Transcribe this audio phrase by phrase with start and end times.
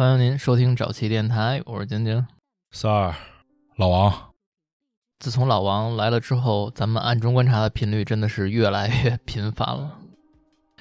[0.00, 2.26] 欢迎您收听早期电台，我是晶晶。
[2.70, 3.14] 三儿，
[3.76, 4.10] 老王，
[5.18, 9.98] 自从老王来了之后，咱们暗中观察的频率真的是越来越频繁了。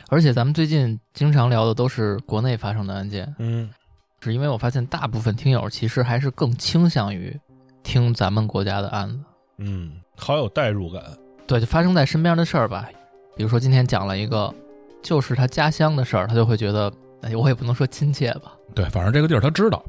[0.08, 3.70] 而且咱们最近经常聊的都是国内发生的案件，嗯，
[4.22, 7.38] 是因为我发现大部分听友其实还是更倾向于
[7.84, 9.20] 听咱们国家的案子。
[9.58, 11.04] 嗯，好有代入感。
[11.46, 12.88] 对，就发生在身边的事儿吧，
[13.36, 14.56] 比如说今天讲了一个，
[15.04, 16.90] 就是他家乡的事儿，他就会觉得，
[17.22, 18.54] 哎，我也不能说亲切吧。
[18.74, 19.84] 对，反正这个地儿他知道。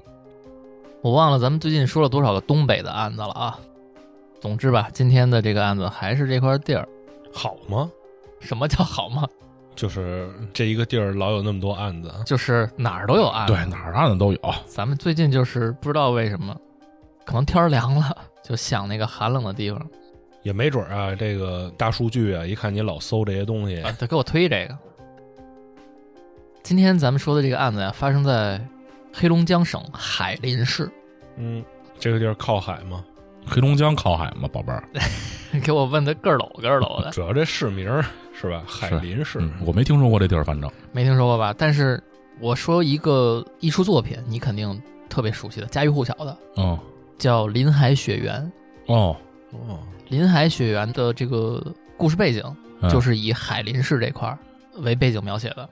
[1.02, 3.58] 我忘了咱们最近说了多少个东北的案子了啊。
[4.40, 6.88] 总之吧，今天的这个案子还是这块地儿。
[7.32, 7.90] 好吗？
[8.40, 9.26] 什么叫好吗？
[9.76, 13.52] 就是这一个地儿老有那么多案子，就是哪儿都有案子。
[13.52, 14.38] 对，哪儿案子都有。
[14.66, 16.54] 咱们最近就是不知道为什么，
[17.24, 19.80] 可能天儿凉了，就想那个寒冷的地方。
[20.42, 21.14] 也没准儿啊。
[21.14, 24.76] 这个大数据啊，一看你老搜这些东西，啊，他给我推这个。
[26.62, 28.60] 今天咱们说的这个案子呀，发生在
[29.12, 30.90] 黑龙江省海林市。
[31.36, 31.64] 嗯，
[31.98, 33.04] 这个地儿靠海吗？
[33.46, 34.84] 黑龙江靠海吗，宝贝儿？
[35.64, 38.62] 给我问的个儿搂个儿搂的，主要这市名儿是吧？
[38.66, 41.52] 海林市，嗯，我没听说过这地儿，反正没听说过吧？
[41.56, 42.00] 但是
[42.38, 46.78] 我说一个艺术作品，你肯定特别熟悉的，家喻户晓的，嗯，
[47.18, 48.40] 叫《林海雪原》。
[48.94, 49.16] 哦，
[49.52, 51.60] 哦，林海雪原的这个
[51.96, 52.44] 故事背景，
[52.82, 54.38] 嗯就是以海林市这块儿
[54.78, 55.68] 为背景描写的。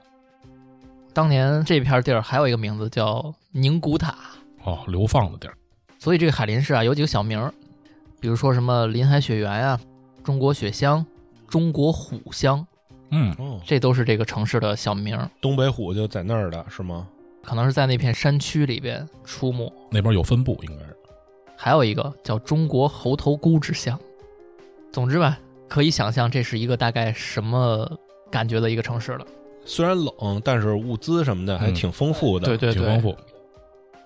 [1.19, 4.15] 当年这片地儿还有一个名字叫宁古塔，
[4.63, 5.53] 哦，流放的地儿。
[5.99, 7.53] 所以这个海林市啊有几个小名儿，
[8.21, 9.77] 比如说什么林海雪原啊、
[10.23, 11.05] 中国雪乡、
[11.45, 12.65] 中国虎乡，
[13.09, 17.05] 嗯，哦，这都是这个城市的小名儿，东北虎就在那儿的是吗？
[17.43, 19.69] 可能是在那片山区里边出没。
[19.91, 20.95] 那边有分布，应该是。
[21.57, 23.99] 还有一个叫中国猴头菇之乡。
[24.89, 27.91] 总之吧，可以想象这是一个大概什么
[28.31, 29.27] 感觉的一个城市了。
[29.69, 32.47] 虽然冷，但是物资什么的还嗯挺丰富的。
[32.47, 33.15] 对对对，挺丰富。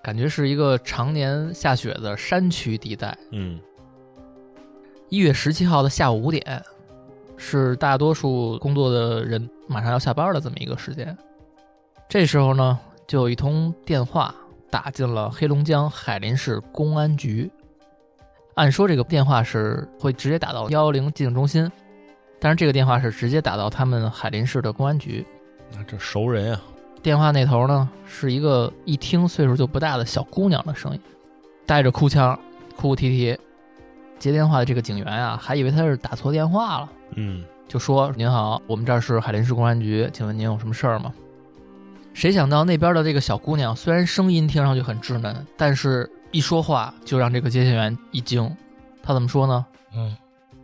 [0.02, 3.16] 感觉是一个常年下雪的山区地带。
[3.30, 3.58] 嗯
[5.08, 6.62] 一月十七号的下午五点，
[7.38, 11.16] 是大多数工作的人马上要下班的这么一个时间。
[12.10, 14.34] 这时候呢，就有一通电话
[14.68, 17.50] 打进了黑龙江海林市公安局。
[18.56, 21.72] 按说这个电话是会直接打到幺幺零急诊中心，
[22.38, 25.24] 但是这个电话是直接打到他们海林市的公安局。
[25.72, 26.60] 那这熟人啊，
[27.02, 31.00] 电话那头呢是一个一听岁数就不大的小姑娘的声音，
[31.66, 32.38] 带着哭腔，
[32.76, 33.38] 哭哭啼啼。
[34.18, 41.12] 接电话的这个警员啊，还以为他是打错电话了，嗯就说：“您好，我们这儿是海林市公安局，请问您有什么事儿吗？”
[42.14, 48.48] 谁想到那边的这个小姑娘，虽然声音听上去很稚嫩，但是一说话就让这个接线员一惊。
[49.02, 49.66] 他怎么说呢？
[49.94, 50.16] 嗯，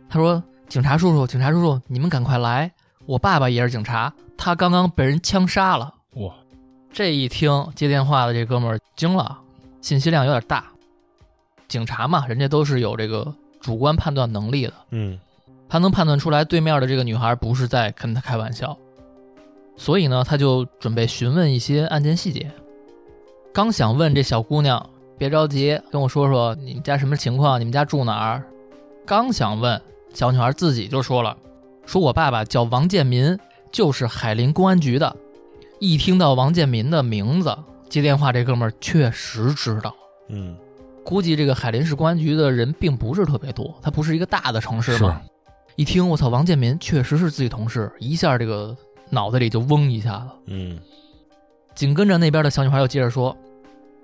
[0.09, 2.71] 他说：“警察叔叔，警察叔叔，你们赶快来！
[3.05, 6.33] 我爸爸也是警察，他刚刚被人枪杀了。”哇，
[6.91, 9.37] 这一听接电话的这哥们儿惊了，
[9.81, 10.65] 信息量有点大。
[11.67, 15.19] 警察嘛，人家都是有这个主观判断能力的，嗯
[15.69, 18.77] 他能判断出来对面的这个女孩不是在跟他开玩笑，
[19.77, 22.51] 所以呢，他就准备询问一些案件细节。
[23.53, 28.43] 刚想问这小姑娘，别着急，跟我说说你们家什么情况，你们家住哪儿？
[29.05, 29.81] 刚想问，
[30.13, 31.37] 小女孩自己就说了，
[31.85, 33.37] 说我爸爸叫王建民，
[33.71, 35.15] 就是海林公安局的。
[35.79, 37.57] 一听到王建民的名字，
[37.89, 39.93] 接电话这哥们儿确实知道。
[40.29, 40.55] 嗯
[41.03, 45.19] 估计这个海林市公安局的人并不是特别多，它不是一个大的城市嘛。
[45.75, 48.77] 一听我操，王建民确实是自己同事，一下这个
[49.09, 50.29] 脑子里就嗡一下子。
[50.45, 50.79] 嗯
[51.73, 53.35] 紧跟着那边的小女孩又接着说：“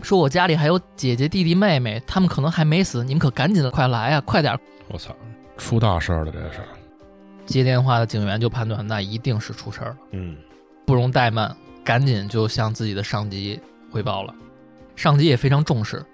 [0.01, 5.15] 说我家里还有姐姐、弟弟、妹妹，他们可能还没死，你们可赶紧快来啊，快点儿！”我操，
[5.57, 6.59] 出大事儿了，这是。
[7.47, 10.37] 接电话的警员就判断那一定是出事儿了，嗯
[10.85, 13.59] 不容怠慢，赶紧就向自己的上级
[13.89, 14.35] 汇报了。
[14.95, 16.05] 上级也非常重视，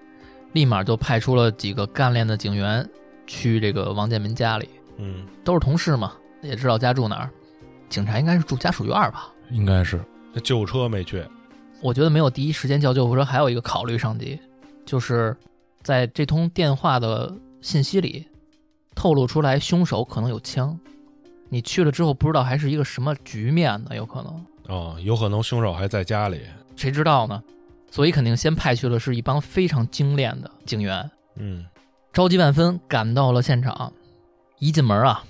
[0.53, 2.87] 立马就派出了几个干练的警员
[3.27, 4.69] 去这个王建民家里。
[4.97, 7.29] 嗯都是同事嘛，也知道家住哪儿。
[7.89, 9.31] 警察应该是住家属院吧？
[9.49, 9.99] 应该是。
[10.31, 11.23] 那救护车没去。
[11.81, 14.39] 我觉得没有第一时间叫救护车，还有一个考虑上级，
[14.85, 15.35] 就是
[15.81, 18.25] 在这通电话的信息里
[18.95, 20.79] 透露出来凶手可能有枪。
[21.53, 23.95] 你去了之后不知道还是一个什么局面呢？
[23.95, 26.41] 有可能，哦，有可能凶手还在家里。
[26.75, 27.43] 谁知道呢？
[27.91, 31.63] 所以肯定先派去的是一帮非常精炼的警员，嗯
[32.11, 33.93] 着急万分赶到了现场。
[34.57, 35.23] 一进门啊，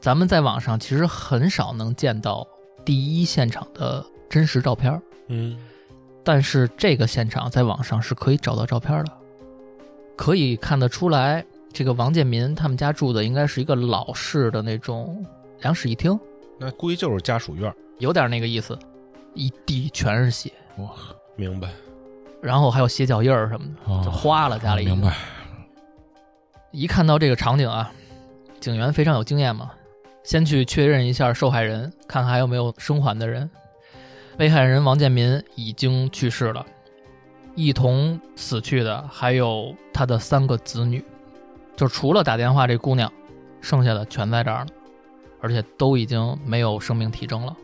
[0.00, 2.44] 咱们在网上其实很少能见到
[2.84, 5.56] 第一现场的真实照片儿，嗯
[6.24, 9.12] 但是这个现场在网上是可以找到照片的，
[10.16, 15.24] 可以看得出来，这个王建民他们家住的应该是一个老式的那种
[15.64, 16.18] 两室一厅，
[16.58, 17.74] 那估计就是家属院。
[17.98, 18.78] 有点那个意思，
[19.32, 20.52] 一地全是血。
[20.76, 20.90] 哇，
[21.36, 21.70] 明白。
[22.42, 25.16] 然后还有鞋脚印儿什么的，哦就花了家里明白。
[26.70, 27.90] 一看到这个场景啊，
[28.60, 29.70] 警员非常有经验嘛，
[30.22, 33.48] 先去确认一下受害人，看看还有没有生还的人。
[34.36, 36.66] 被害人王建民已经去世了，
[37.54, 41.02] 一同死去的还有他的三个子女，
[41.74, 43.10] 就除了打电话这姑娘，
[43.62, 44.70] 剩下的全在这儿呢，
[45.44, 47.54] 而且都已经没有生命体征了。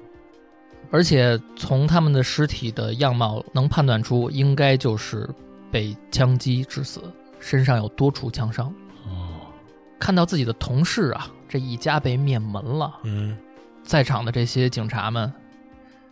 [0.90, 5.26] 而且从他们的尸体的样貌能判断出，应该就是
[5.70, 7.00] 被枪击致死，
[7.38, 8.66] 身上有多处枪伤。
[9.06, 9.40] 哦，
[9.98, 13.34] 看到自己的同事啊，这一家被灭门了，嗯，
[13.82, 15.32] 在场的这些警察们，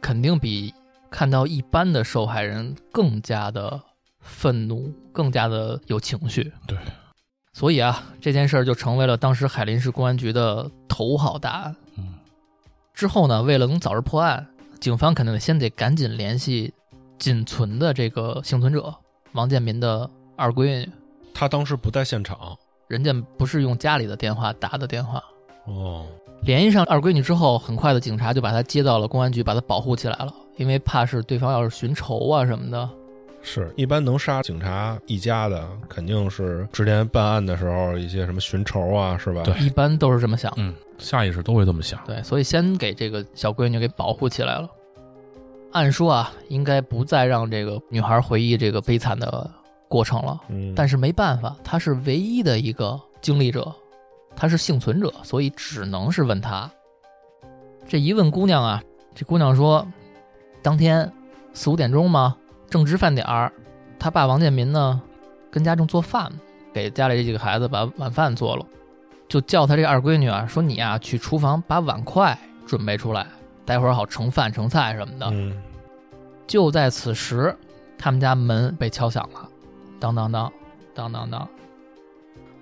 [0.00, 0.72] 肯定比
[1.10, 3.78] 看到一般的受害人更加的
[4.20, 6.50] 愤怒，更加的有情绪。
[6.66, 6.78] 对，
[7.52, 11.76] 所以啊，这件事儿就成为了当时海林市公安局的头号大案。
[11.96, 12.14] 嗯，
[12.94, 14.46] 之后呢，为了能早日破案，
[14.78, 16.72] 警方肯定得先得赶紧联系
[17.18, 18.94] 仅存的这个幸存者
[19.32, 20.88] 王建民的二闺女，
[21.34, 22.56] 他当时不在现场。
[22.86, 25.22] 人家不是用家里的电话打的电话。
[25.66, 26.06] 哦，
[26.42, 32.88] 联系上二闺女之后，很快的警察就把她接到了公安局，把她保护起来了，因为怕是对方要是寻仇啊什么的。
[33.42, 39.42] 是一般能杀警察一家的，肯定是之前办案的时候一些什么寻仇啊，是吧？
[39.42, 40.56] 对一般都是这么想的。
[40.58, 42.00] 嗯，下意识都会这么想。
[42.04, 44.68] 对，所以先给这个小闺女给保护起来了。
[45.72, 49.50] 按说啊，应该不再让这个女孩回忆这个悲惨的
[49.86, 53.70] 过程了，嗯，但是没办法，她是唯一的一个经历者，
[54.34, 56.70] 她是幸存者，所以只能是问她。
[57.86, 58.82] 这一问姑娘啊，
[59.14, 59.86] 这姑娘说，
[60.62, 61.10] 当天
[61.52, 62.36] 四五点钟嘛，
[62.70, 63.52] 正值饭点儿，
[63.98, 65.00] 他爸王建民呢，
[65.50, 66.30] 跟家正做饭，
[66.72, 68.66] 给家里这几个孩子把晚饭做了，
[69.28, 73.26] 就叫他这二闺女啊，说你啊去厨房把碗筷准备出来，
[73.64, 75.26] 待会儿好盛饭盛菜什么的。
[75.32, 75.56] 嗯，
[76.46, 77.56] 就在此时，
[77.96, 79.48] 他们家门被敲响了，
[79.98, 80.52] 当当当，
[80.94, 81.48] 当当当。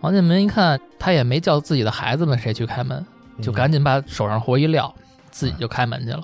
[0.00, 3.04] 王建民一看，他也没叫自己的孩子们谁去开门，
[3.42, 4.94] 就赶紧把手上活一撂，
[5.30, 6.22] 自己就开门去了。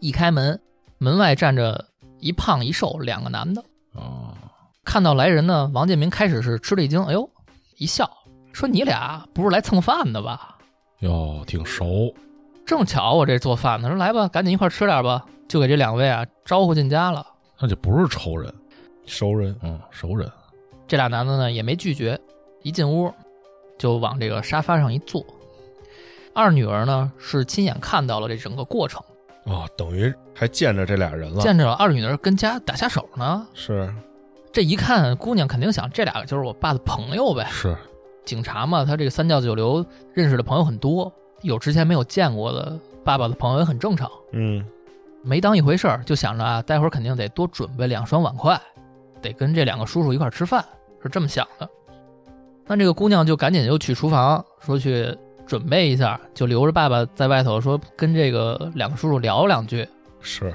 [0.00, 0.60] 一开门，
[0.98, 1.86] 门外站着
[2.20, 3.64] 一胖一瘦两个男的。
[3.94, 4.34] 哦，
[4.84, 7.28] 看到来人呢，王建民开始是吃了一惊，哎呦，
[7.78, 8.10] 一笑
[8.52, 10.56] 说：“你俩不是来蹭饭的吧？
[11.00, 12.14] 哟，挺熟。
[12.64, 17.26] 正巧我这做饭呢，说来吧，赶紧一块吃点吧。”就给这两位啊招呼进家了。
[17.58, 18.54] 那就不是仇人，
[19.04, 20.30] 熟人，嗯，熟人。
[20.86, 22.16] 这俩男的呢也没拒绝，
[22.62, 23.12] 一进屋
[23.76, 25.26] 就往这个沙发上一坐。
[26.32, 29.02] 二女儿呢是亲眼看到了这整个过程，
[29.44, 31.40] 哦，等于还见着这俩人了。
[31.40, 33.46] 见着了二女儿跟家打下手呢。
[33.54, 33.92] 是，
[34.52, 37.46] 这一看，姑娘肯定想这俩就是我爸的朋友呗。
[37.50, 37.76] 是，
[38.24, 44.64] 警察嘛，他这个三教九流认识的朋友很多，有之前没有见过的爸爸的朋友也很正常，嗯，
[45.22, 48.60] 没当一回事儿，就想着啊，待会儿肯定得多准备两双碗筷，
[49.22, 50.64] 得跟这两个叔叔一块儿吃饭，
[51.02, 51.68] 是这么想的。
[52.66, 55.16] 那这个姑娘就赶紧又去厨房，说去
[55.50, 59.84] 准备一下，就留着爸爸在外头说跟这个两个叔叔聊两句。
[60.20, 60.54] 是，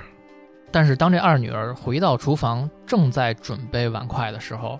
[0.71, 4.79] 但是当这二女儿回到厨房，正在准备碗筷的时候，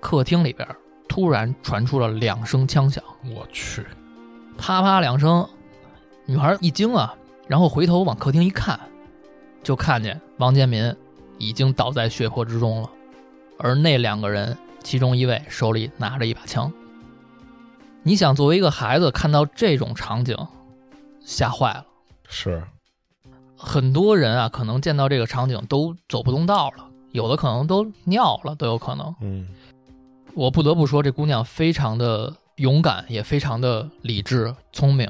[0.00, 0.68] 客厅里边
[1.08, 3.02] 突然传出了两声枪响，
[3.34, 3.86] 我去，
[4.58, 5.48] 啪啪两声，
[6.26, 7.14] 女孩一惊啊，
[7.46, 8.78] 然后回头往客厅一看，
[9.62, 10.94] 就看见王建民
[11.38, 12.90] 已经倒在血泊之中了，
[13.58, 16.70] 而那两个人其中一位手里拿着一把枪。
[18.08, 20.34] 你想，作为一个孩子看到这种场景，
[21.20, 21.84] 吓坏了。
[22.26, 22.64] 是，
[23.54, 29.14] 很多人啊，可能见到这个场景都走不动道了，有的可能都尿了，都有可能。
[29.20, 29.46] 嗯，
[30.32, 35.06] 我不得不说，这姑娘非常的勇敢，也非常的理智聪明。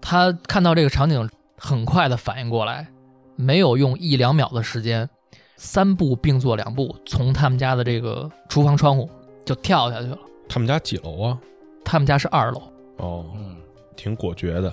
[0.00, 2.88] 她看到这个场景，很快的反应过来，
[3.36, 5.08] 没有用一两秒的时间，
[5.56, 9.08] 三步并作两步，从他们家的这个厨房窗户
[9.46, 10.18] 就跳下去了。
[10.48, 11.38] 他们家几楼啊？
[11.84, 12.62] 他们家是二楼，
[12.96, 13.56] 哦，嗯，
[13.96, 14.72] 挺果决的。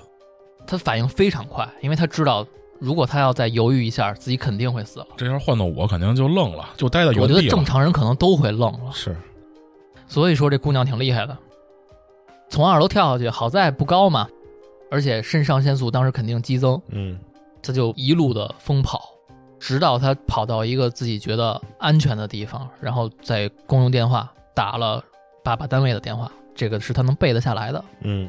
[0.66, 2.46] 他反应非常快，因为他知道，
[2.78, 5.06] 如果他要再犹豫一下，自己肯定会死了。
[5.16, 7.64] 这要换到我，肯定就愣了，就待在我觉得正。
[7.64, 8.92] 常人可能都会愣了。
[8.92, 9.16] 是，
[10.06, 11.36] 所以说这姑娘挺厉害的，
[12.50, 14.28] 从二楼跳下去，好在不高嘛，
[14.90, 17.18] 而且肾上腺素当时肯定激增，嗯，
[17.62, 19.02] 她就一路的疯跑，
[19.58, 25.02] 直到她跑到一个自己觉得安全的地方，然后在公用电话打了
[25.42, 27.84] 爸爸单位的电话，这个是他能背得下来的。
[28.00, 28.28] 嗯，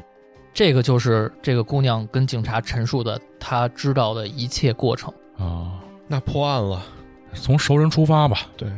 [0.54, 5.12] 这个就是这个姑娘跟警察陈述的她知道的一切过程。
[5.36, 6.80] 啊，那破案了。
[7.34, 8.38] 从熟人出发吧。
[8.56, 8.70] 对，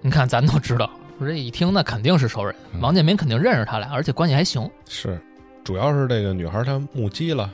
[0.00, 4.68] 你看，咱都知道，这一听那肯定是熟人，嗯王建民肯定认识他俩，而且关系还行。
[4.88, 5.20] 是，
[5.62, 7.48] 主要是这个女孩她目击了，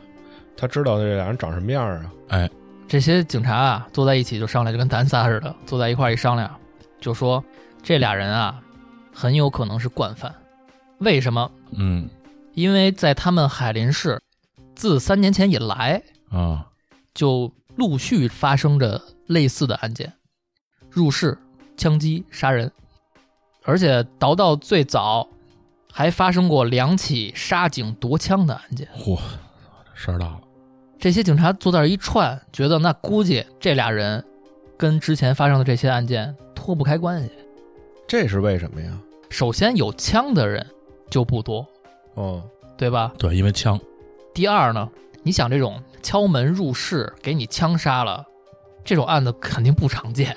[0.57, 1.87] 她知道这俩人长什么样
[2.29, 2.49] 啊。
[2.89, 6.51] 这些警察啊，坐在一起就商量，就跟咱仨似的，坐在一块儿一商量，
[6.99, 7.45] 就说
[7.83, 8.59] 这俩人啊，
[9.13, 10.35] 很有可能是惯犯。
[10.99, 11.51] 为什么？
[11.73, 12.09] 嗯
[12.55, 14.19] 因为在他们海林市，
[14.75, 16.67] 自三年前以来，啊，
[17.13, 20.11] 就陆续发生着类似的案件，
[20.91, 21.37] 入室、
[21.77, 22.73] 枪击、杀人，
[23.63, 25.29] 而且倒到最早，
[25.93, 28.89] 还发生过两起杀警夺枪的案件。
[28.97, 29.19] 嚯，
[29.95, 30.41] 事儿大了。
[30.99, 34.25] 这些警察坐在一串，觉得那估计这俩人
[34.79, 37.31] 跟之前发生的这些案件脱不开关系。
[38.09, 38.99] 这是为什么呀？
[39.29, 40.67] 首先，有枪的人
[41.11, 41.67] 就不多，
[42.15, 42.43] 哦，
[42.77, 43.13] 对吧？
[43.19, 43.79] 对，因为枪，
[44.35, 44.89] 第二呢，
[45.23, 48.25] 你想这种敲门入室给你枪杀了，
[48.85, 50.37] 这种案子肯定不常见。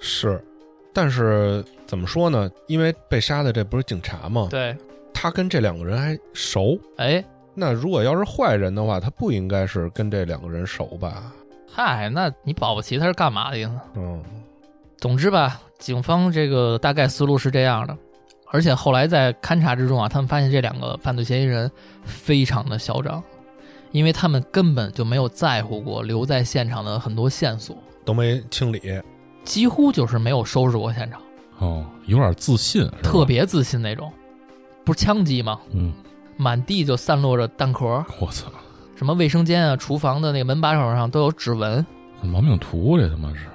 [0.00, 0.42] 是，
[0.92, 2.50] 但是怎么说呢？
[2.66, 4.48] 因为被杀的这不是警察吗？
[4.50, 4.76] 对，
[5.12, 6.78] 他跟这两个人还熟。
[6.96, 7.24] 哎，
[7.54, 11.32] 那如果要是坏人的话，他不应该是跟这两个人熟吧？
[11.70, 13.80] 嗨，那你保不齐他是干嘛的呢？
[13.94, 14.22] 嗯，
[14.96, 17.96] 总之吧，警方这个大概思路是这样的，
[18.50, 21.70] 而且后来在勘查之中啊，他们发现这两个犯罪嫌疑人
[22.02, 23.22] 非常的嚣张，
[23.92, 28.80] 因为他们根本就没有在乎过留在现场的很多线索，都没清理。
[29.44, 31.20] 几乎就是没有收拾过现场，
[31.58, 34.12] 哦，有点自信，是吧特，别自信那种。
[34.84, 35.60] 不是枪击吗？
[35.72, 35.92] 嗯，
[36.36, 38.50] 满地就散落着弹壳，我操，
[38.96, 41.84] 什么卫生间啊、厨房的那个门把手上都有指纹，
[42.32, 43.46] 亡命徒这他妈是，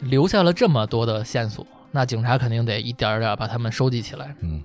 [0.00, 4.34] 留下了这么多的线索，那警察肯定得一点儿点儿把他们收集起来。
[4.40, 4.62] 嗯。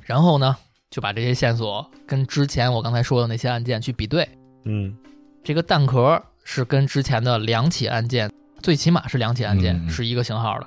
[0.00, 0.56] 然后呢，
[0.90, 4.28] 就把这些线索跟之前我刚才说的那些案件去比对。
[4.64, 4.96] 嗯，
[5.44, 8.30] 这个弹壳是跟之前的两起案件，
[8.62, 9.90] 最起码是两起案件、嗯嗯。
[9.90, 10.66] 是一个型号的。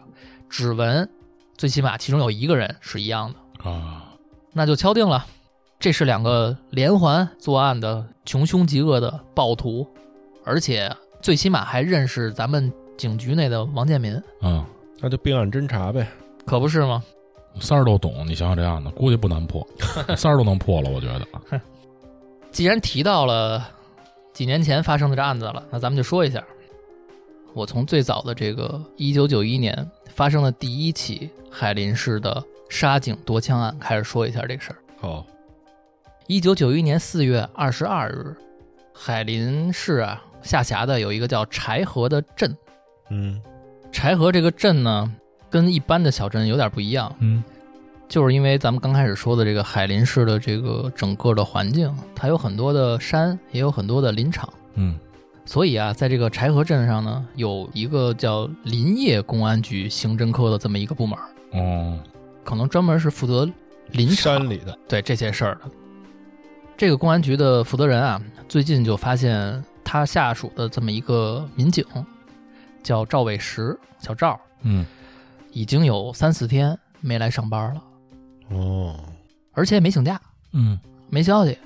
[0.49, 1.07] 指纹，
[1.57, 4.13] 最起码其中有一个人是一样的，啊，
[4.51, 5.25] 那就敲定了，
[5.79, 9.87] 这是两个连环作案的穷凶极恶的暴徒，
[10.43, 14.67] 而且最起码还认识咱们警局内的王建民，啊，
[15.01, 16.07] 那就并案侦查呗。
[16.45, 17.03] 可不是吗？
[17.59, 19.67] 三儿都懂，你想想这案子，估计不难破，
[20.15, 21.61] 三儿都能破了，我觉得。
[22.49, 23.69] 既然提到了
[24.31, 26.41] 几年前发生的这案子了，那咱们就说一下。
[27.53, 34.77] 我从最早的这个一九九一年发生的第一起海林市的杀警夺枪案开始说一下这个事儿。
[35.01, 35.25] 好，
[36.27, 38.33] 一九九一年四月二十二日，
[38.93, 42.55] 海林市啊下辖的有一个叫柴河的镇。
[43.09, 43.41] 嗯
[43.91, 45.11] 柴河这个镇呢，
[45.49, 47.43] 跟一般的小镇有点不一样，嗯
[48.07, 54.51] 就是因为咱们刚开始说的这个海林市的这个整个的环境，它有很多的山，也有很多的林场。
[54.75, 54.97] 嗯
[55.45, 61.17] 所以啊，在这个柴河镇上呢，有一个叫林业公安局刑侦科的这么一个部门，
[61.53, 61.99] 哦，
[62.43, 63.49] 可能专门是负责
[63.91, 64.77] 林场山里的。
[64.87, 65.61] 对这些事儿的。
[66.77, 71.83] 这个公安局的负责人啊，最近就发现他下属的这么一个民警，
[72.83, 74.85] 叫赵伟石，小赵，嗯
[75.51, 77.83] 已经有三四天没来上班了，
[78.49, 78.99] 哦，
[79.53, 80.19] 而且没请假，
[80.53, 81.57] 嗯没消息。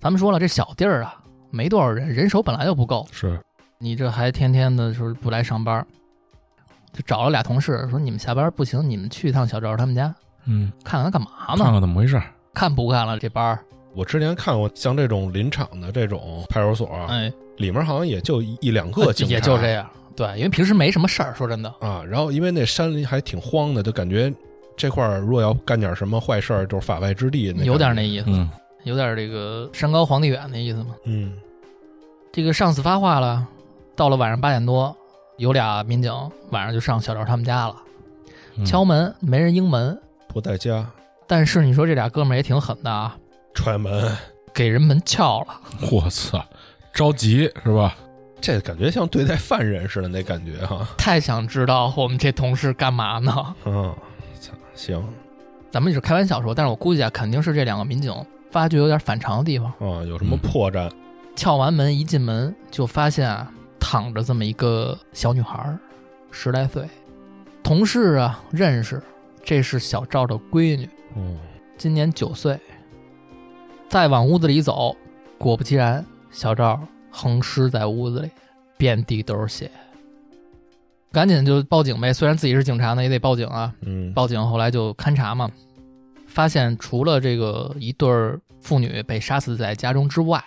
[0.00, 1.14] 咱们说了，这小地儿啊，
[1.50, 3.38] 没多少人，人手本来就不够，是，
[3.78, 5.86] 你这还天天的说不来上班，
[6.92, 10.14] 就找了俩同事说你们下班不行，你们去一趟小赵他们家
[10.46, 11.62] 嗯，看看他干嘛呢？
[11.62, 12.20] 看看怎么回事。
[12.54, 13.58] 看不干了这班儿？
[13.94, 19.88] 我之前看过像这种林场的这种派出所，哎，里面好像也就一一两个警察，也就这样。
[20.16, 22.02] 对，因为平时没什么事儿，说真的，啊。
[22.06, 24.32] 然后因为那山林还挺荒的，就感觉
[24.76, 27.52] 这块儿如果要干点什么坏事儿，就是法外之地。
[27.64, 28.50] 有点那那意思，嗯
[28.84, 30.94] 有点这个山高皇帝远的意思嘛。
[31.04, 31.34] 嗯
[32.32, 33.46] 这个上司发话了，
[33.94, 34.96] 到了晚上八点多，
[35.36, 36.12] 有俩民警
[36.50, 37.76] 晚上就上小赵他们家了，
[38.56, 40.86] 嗯敲门没人应门，不在家
[41.26, 43.16] 但是你说这俩哥们儿也挺狠的啊，
[43.54, 44.16] 踹门，
[44.54, 45.60] 给人门撬了。
[45.92, 46.44] 我操，
[46.92, 47.96] 着急是吧？
[48.40, 50.86] 这感觉像对待犯人似的那感觉哈。
[50.96, 53.54] 太想知道我们这同事干嘛呢？
[53.64, 53.94] 嗯，
[54.74, 55.02] 行
[55.70, 58.12] 咱们也是开玩笑说，但是我估计啊，肯定是这两个民警
[58.50, 59.68] 发觉有点反常的地方。
[59.78, 60.90] 啊，有什么嗯破绽？
[61.36, 65.78] 撬完门一进门，就发现啊，躺着这么一个小女孩儿，
[66.30, 66.82] 十来岁。
[67.62, 69.00] 同事啊认识，
[69.44, 71.38] 这是小赵的闺女，嗯，
[71.78, 72.58] 今年九岁。
[73.88, 74.96] 再往屋子里走，
[75.38, 76.80] 果不其然，小赵
[77.10, 78.30] 横尸在屋子里，
[78.76, 79.70] 遍地都是血。
[81.12, 83.74] 赶紧就报警呗，虽然自己是警察呢，也得报警啊。
[83.80, 85.50] 嗯，报警后来就勘查嘛，
[86.26, 90.42] 发现除了这个一对儿妇女被杀死在家中之外，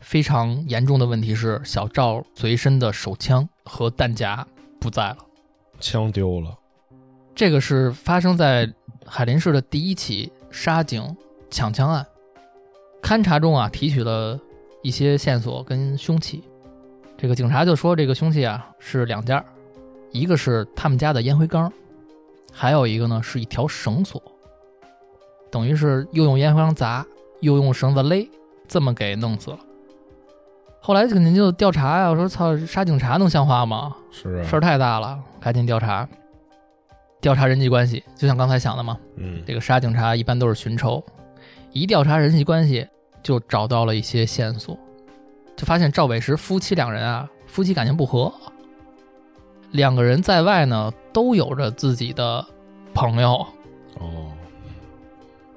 [0.00, 4.46] 非常严重的问题是小赵随身的手枪和弹夹
[4.80, 5.18] 不在了。
[5.80, 6.56] 枪丢了。
[7.34, 8.72] 这个是发生在
[9.04, 11.14] 海林市的第一起杀警
[11.50, 12.06] 抢枪案。
[13.02, 14.40] 勘查中啊，提取了
[14.82, 16.42] 一些线索跟凶器。
[17.16, 19.44] 这个警察就说，这个凶器啊是两件儿，
[20.10, 21.72] 一个是他们家的烟灰缸，
[22.52, 24.22] 还有一个呢是一条绳索，
[25.50, 27.04] 等于是又用烟灰缸砸，
[27.40, 28.28] 又用绳子勒，
[28.68, 29.58] 这么给弄死了。
[30.78, 33.96] 后来肯定就调查呀，我说操，杀警察能像话吗？
[34.12, 36.08] 是啊，事儿太大了，赶紧调查。
[37.18, 41.02] 调查人际关系，就像刚才想的嘛，嗯这个杀警察一般都是寻仇，
[41.72, 42.86] 一调查人际关系，
[43.26, 44.78] 就找到了一些线索，
[45.56, 48.32] 就发现赵伟石夫妻两人啊，夫妻感情不和，
[49.72, 52.46] 两个人在外呢都有着自己的
[52.94, 53.44] 朋友，
[53.98, 54.30] 哦，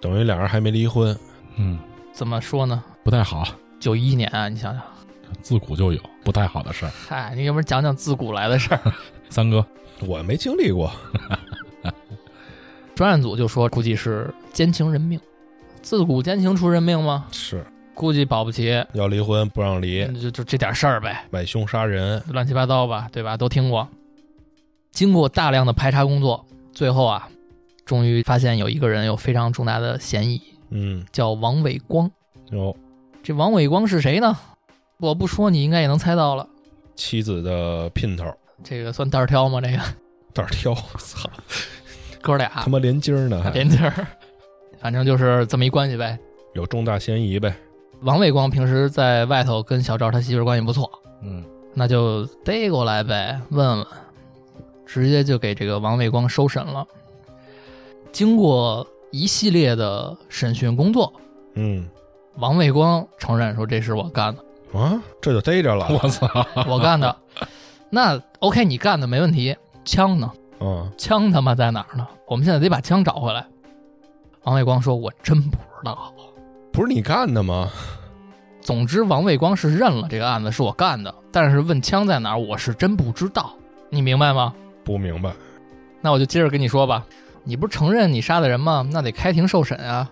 [0.02, 1.16] 等于俩人还没离婚，
[1.58, 1.78] 嗯，
[2.12, 2.84] 怎么说呢？
[3.04, 3.48] 不太好，
[3.80, 4.84] 九一年啊，你想想，
[5.44, 6.92] 自古就有不太好的事儿。
[7.08, 8.82] 嗨，你给我们讲讲自古来的事儿。
[9.30, 9.64] 三哥，
[10.08, 10.92] 我没经历过，
[12.96, 15.20] 专案组就说，估计是奸情人命，
[15.90, 17.26] 自古奸情出人命吗？
[17.32, 17.66] 是
[17.96, 21.26] 估计保不齐，要离婚不让离，就就这点事儿呗。
[21.32, 23.36] 买凶杀人，乱七八糟吧，对吧？
[23.36, 23.90] 都听过。
[24.92, 27.28] 经过大量的排查工作，最后啊，
[27.86, 32.12] 终于发现有一个人有非常重大的嫌疑，嗯，叫王伟光。
[32.52, 32.78] 有
[33.24, 34.38] 这王伟光是谁呢？
[35.00, 36.48] 我不说，你应该也能猜到了。
[36.96, 38.32] 妻子的姘头，
[38.64, 39.60] 这个算单挑吗？
[39.60, 39.80] 这个
[40.36, 41.28] 胆儿挑，操，
[42.22, 44.08] 哥俩他妈连襟儿呢，还连襟儿，
[44.80, 46.18] 反正就是这么一关系呗。
[46.54, 47.54] 有重大嫌疑呗，
[48.02, 50.90] 王卫光平时在外头跟小赵他媳妇关系不错，
[51.22, 51.44] 嗯，
[51.74, 53.86] 那就逮过来呗，问问，
[54.86, 56.86] 直接就给这个王卫光收审了。
[58.12, 61.14] 经过一系列的审讯工作，
[61.54, 61.88] 嗯
[62.38, 66.28] 王卫光承认说这是我干的，啊，这就逮着了， 我操，
[66.68, 67.16] 我干的。
[67.92, 69.56] 那 OK，你干的没问题，
[69.86, 70.32] 枪呢？
[70.62, 72.08] 嗯，枪他妈在哪儿呢？
[72.28, 73.46] 我们现在得把枪找回来。
[74.44, 76.14] 王卫光说：“我真不知道。
[76.72, 77.70] 不是你干的吗？”
[78.62, 83.54] 总之，王卫光是认了这个案子是我干的，但是问枪在哪儿，我是真不知道。
[83.90, 84.54] 你明白吗？
[84.84, 85.32] 不明白，
[86.02, 87.06] 那我就接着跟你说吧。
[87.44, 88.88] 你不是承认你杀的人吗？
[88.92, 90.10] 那得开庭受审啊。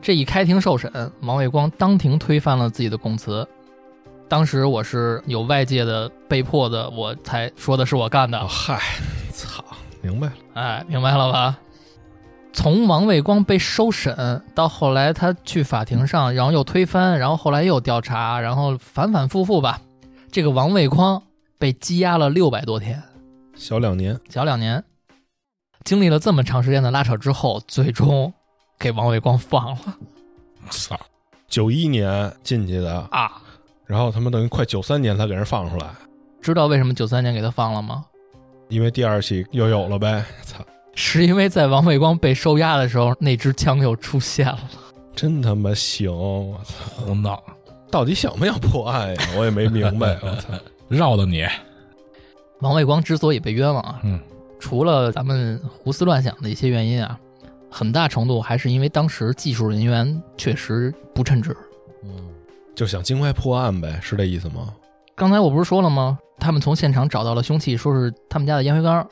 [0.00, 3.46] 这一开庭受审，王卫光当庭推翻了自己的供词。
[4.28, 8.46] 当时我是有外界的被迫的，我才说的是我干的哦，。
[8.46, 8.80] 嗨，
[9.32, 9.62] 操，
[10.00, 11.58] 明白了，哎，明白了吧？
[12.58, 19.80] 从王卫光被收审到后来他去法庭上，然后又推翻，然后后来又调查，然后反反复复吧。
[20.32, 21.22] 这个王卫光
[21.56, 23.00] 被羁押了六百多天，
[23.54, 24.82] 小两年，小两年。
[25.84, 28.34] 经历了这么长时间的拉扯之后，最终
[28.76, 29.78] 给王卫光放了
[30.68, 30.98] 操，
[31.46, 33.40] 九一年进去的，啊！
[33.86, 35.86] 然后他们等于快九三年才给人放出来，
[36.42, 38.04] 知道为什么九三年给他放了吗？
[38.68, 40.58] 因为第二期又有了呗，操，
[41.00, 44.58] 是因为在王伟光被收押的时候，那支枪又出现了。
[45.14, 47.40] 真他妈行，我操，胡闹，
[47.88, 49.22] 到底想不想破案呀？
[49.36, 50.48] 我也没明白，我操，
[50.90, 51.46] 绕的你，
[52.62, 54.18] 王伟光之所以被冤枉啊，嗯，
[54.58, 57.16] 除了咱们胡思乱想的一些原因啊，
[57.70, 61.56] 很大程度还是因为当时技术人员确实不称职。
[62.02, 62.10] 嗯
[62.74, 64.74] 就想尽快破案呗，是这意思吗？
[65.14, 66.18] 刚才我不是说了吗？
[66.40, 69.08] 他们从现场找到了凶器，说是他们家的烟灰缸。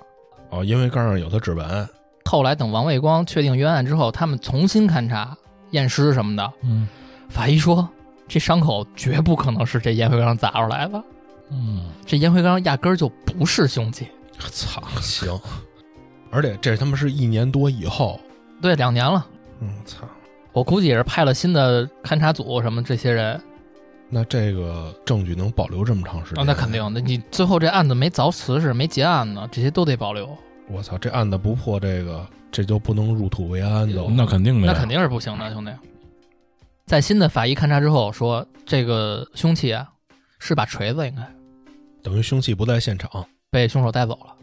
[0.50, 1.88] 哦，烟灰缸上有他指纹，
[2.24, 5.36] 后来等王卫光确定冤案之后，他们重新勘查、
[5.70, 6.88] 验尸什么的，嗯
[7.28, 7.88] 法医说
[8.28, 11.02] 这伤口绝不可能是这烟灰缸砸出来的，
[11.50, 14.06] 嗯，这烟灰缸压根儿就不是凶器。
[14.50, 15.38] 操，行，
[16.30, 18.20] 而且这他妈是一年多以后，
[18.60, 19.26] 对，两年了，
[19.60, 20.06] 嗯，操，
[20.52, 23.40] 我估计也是派了新的勘察组什么这些人。
[24.08, 26.46] 那这个证据能保留这么长时啊、间？
[26.46, 30.28] 那肯定的，你最后这案子没凿瓷实、没结案呢，这些都得保留，
[30.68, 34.08] 我操，这案子不破，这个这就不能入土为安都。
[34.08, 35.70] 那肯定的，那肯定是不行的，兄弟。
[36.86, 39.88] 在新的法医勘查之后，说这个凶器啊
[40.38, 41.22] 是把锤子，应该
[42.02, 44.36] 等于凶器不在现场，被凶手带走了。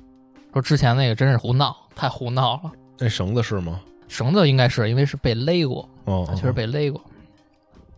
[0.52, 2.71] 说之前那个真是胡闹，太胡闹了。
[2.99, 3.80] 那绳子是吗？
[4.10, 7.02] 绳子应该是因为是被勒过，哦，他确实被勒过。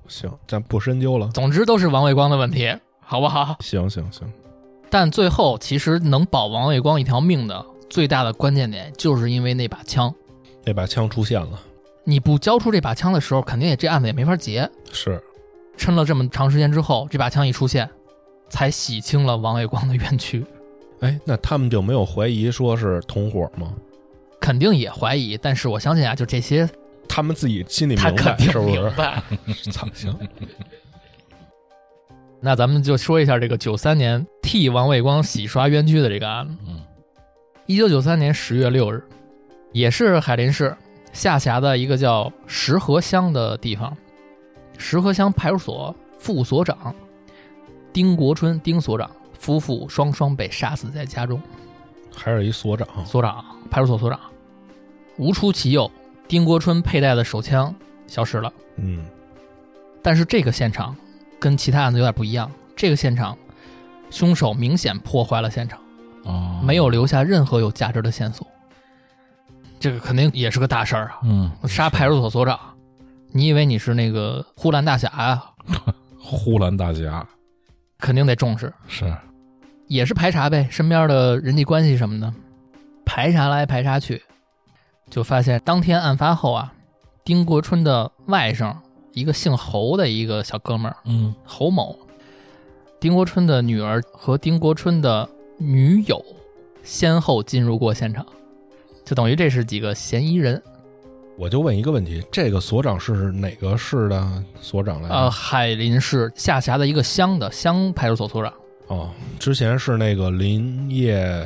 [0.07, 1.29] 行，咱不深究了。
[1.33, 3.55] 总之都是王卫光的问题，好不好？
[3.59, 4.31] 行行行，
[4.89, 10.13] 但最后其实能保王卫光一条命的最大的关键点，就是因为那把枪。
[10.63, 11.59] 那把枪出现了，
[12.03, 14.69] 你不交出这把枪的时候，肯定也这案子也没法结。
[14.91, 15.21] 是
[15.77, 17.89] 抻了这么长时间之后，这把枪一出现，
[18.49, 20.45] 才洗清了王卫光的冤屈。
[21.01, 23.73] 哎，那他们就没有怀疑说是同伙吗？
[24.39, 26.69] 肯定也怀疑，但是我相信啊，就这些
[27.07, 28.71] 他们自己心里他明白，肯定是不是？
[28.81, 29.23] 明白。
[29.71, 30.17] 操，行，
[32.41, 36.55] 那咱们就说一下这个九三年替王卫光洗刷冤屈的这个案子。
[36.67, 36.81] 嗯
[37.67, 39.03] 一九九三年十月六日，
[39.71, 40.77] 也是海林市
[41.13, 43.97] 下辖的一个叫石河乡的地方，
[44.77, 46.93] 石河乡派出所副所长
[47.91, 51.41] 丁国春丁所长夫妇双双被杀死在家中。
[52.15, 54.19] 还是一所长，所长，派出所所长，
[55.17, 55.89] 无出其右，
[56.27, 57.73] 丁国春佩戴的手枪
[58.07, 58.51] 消失了。
[58.77, 59.05] 嗯
[60.01, 60.95] 但是这个现场
[61.39, 63.35] 跟其他案子有点不一样，这个现场
[64.11, 65.79] 凶手明显破坏了现场，
[66.23, 68.45] 啊，没有留下任何有价值的线索。
[69.79, 71.19] 这个肯定也是个大事儿啊！
[71.23, 72.59] 嗯，杀派出所所长，
[73.31, 75.43] 你以为你是那个呼兰大侠呀、
[76.17, 77.27] 呼兰大侠
[77.97, 78.71] 肯定得重视。
[78.87, 79.11] 是
[79.87, 82.33] 也是排查呗，身边的人际关系什么的，
[83.05, 84.21] 排查来排查去，
[85.09, 86.73] 就发现当天案发后啊，
[87.23, 88.75] 丁国春的外甥，
[89.13, 91.97] 一个姓侯的一个小哥们儿嗯侯某，
[92.99, 96.23] 丁国春的女儿和丁国春的女友
[96.83, 98.25] 先后进入过现场，
[99.05, 100.61] 就等于这是几个嫌疑人。
[101.37, 105.15] 我就问一个问题：这个所长是哪个市的所长来着？
[105.15, 108.53] 呃，海林市下辖的一个乡的乡派出所所长，
[108.87, 111.45] 哦，之前是那个林业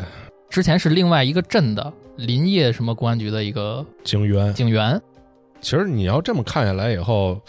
[0.50, 4.54] 之前是另外一个镇的林业什么公安局的一个警员。
[4.54, 5.02] 警员。
[5.62, 7.42] 其实你要这么看下来以后，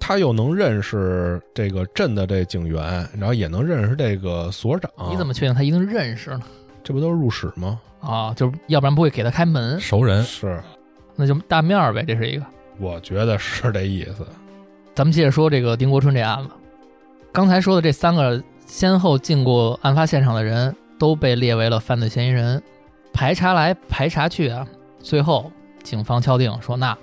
[0.00, 4.90] 他又能认识这个镇的这警员，然后也能认识这个所长。
[5.10, 6.42] 你怎么确定他一定认识呢？
[6.82, 7.78] 这不都是入室吗？
[8.00, 10.60] 啊，就是要不然不会给他开门，熟人，是，
[11.14, 12.44] 那就大面儿呗，这是一个。
[12.78, 14.26] 我觉得是这意思。
[14.94, 16.50] 咱们接着说这个丁国春这案子，
[17.32, 22.60] 刚才说的这三个先后进过案发现场的人都被列为了犯罪嫌疑人，
[23.12, 24.66] 排查来排查去啊，
[25.02, 25.50] 最后
[25.82, 26.96] 警方敲定说，那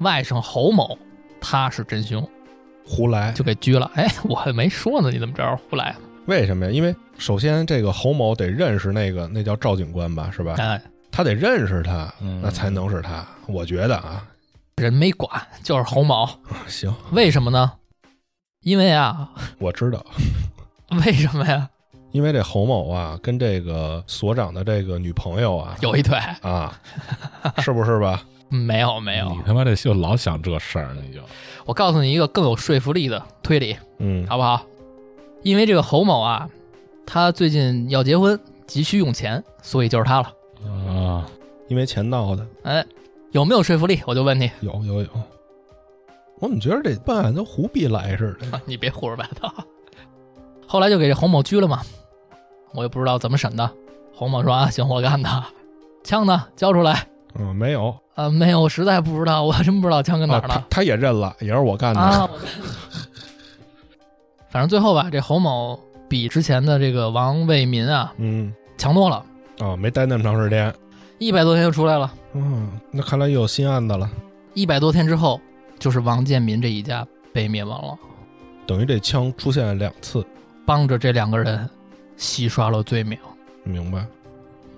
[0.00, 0.96] 外甥侯某
[1.40, 2.26] 他是真凶，
[2.86, 3.90] 胡来，就给拘了。
[3.94, 5.94] 哎，我还没说呢，你怎么知道胡来？
[6.26, 6.70] 为什么呀？
[6.70, 10.54] 因为首先这个侯某得认识那个那叫赵警官吧，是吧？
[10.58, 10.80] 哎，
[11.10, 13.26] 他得认识他，嗯那才能是他。
[13.46, 14.24] 我觉得啊，
[14.76, 15.30] 人没管，
[15.62, 16.28] 就是侯某。
[16.66, 17.72] 行，为什么呢？
[18.62, 20.04] 因为啊，我知道，
[21.04, 21.68] 为什么呀？
[22.10, 26.18] 因为这侯某啊，跟这个所长的这个女朋友啊，有一腿。
[26.42, 26.80] 啊，
[27.58, 28.22] 是不是吧？
[28.48, 31.20] 没有没有你，他妈这就老想这事儿，你就
[31.66, 34.64] 我告诉你一个更有说服力的推理，嗯，好不好？
[35.42, 36.48] 因为这个侯某啊，
[37.06, 40.32] 他最近要结婚，急需用钱，所以就是他了。
[40.88, 41.26] 啊，
[41.68, 42.82] 因为钱闹的，哎，
[43.32, 44.00] 有没有说服力？
[44.06, 45.08] 我就问你，有有有。
[46.40, 48.58] 我怎么觉得这办案都胡逼来似的？
[48.64, 49.52] 你别胡说八道。
[50.66, 51.82] 后来就给这侯某拘了嘛，
[52.74, 53.70] 我也不知道怎么审的。
[54.14, 55.44] 侯某说啊，行，我干的。
[56.02, 56.44] 枪呢？
[56.56, 57.06] 交出来。
[57.38, 57.94] 嗯，没有。
[58.14, 60.54] 啊，没有，我实在不知道， 我真不知道枪跟哪啊，儿呢。
[60.54, 62.00] 他他也认了，也是我干的。
[62.00, 62.28] 啊，
[64.50, 65.78] 反正最后吧，这侯某
[66.08, 69.24] 比之前的这个王卫民啊嗯，强多了，
[69.60, 70.74] 啊，没待那么长时间。
[71.18, 72.12] 一百多天就出来了。
[72.32, 74.08] 嗯，那看来又有新案子了，
[74.54, 75.40] 一百多天之后，
[75.78, 77.96] 就是王建民这一家被灭亡了，
[78.66, 80.24] 等于这枪出现了两次。
[80.66, 81.68] 帮着这两个人
[82.18, 83.18] 洗刷了罪名。
[83.64, 84.06] 明白？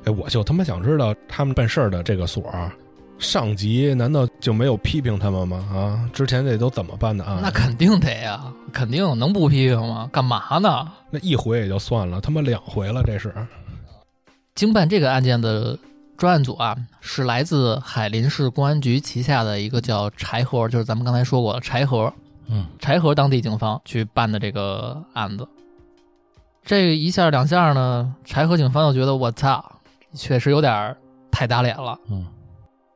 [0.04, 2.72] 哎，我就他妈想知道他们办事儿的这个所儿，
[3.18, 5.56] 上级难道就没有批评他们吗？
[5.70, 7.38] 啊，之前这都怎么办的啊？
[7.42, 10.08] 那肯定得呀，肯定能不批评吗？
[10.10, 10.90] 干嘛呢？
[11.10, 13.34] 那一回也就算了，他妈两回了，这是。
[14.54, 15.78] 经办这个案件的
[16.16, 22.10] 专案组啊，是来自海林市公安局旗下的一个叫柴河，就是咱们刚才说过的柴河，
[22.48, 25.46] 嗯，柴河当地警方去办的这个案子。
[26.64, 29.64] 这一下两下呢，柴河警方就觉得我操，
[30.14, 30.96] 确实有点
[31.30, 32.26] 太打脸了，嗯，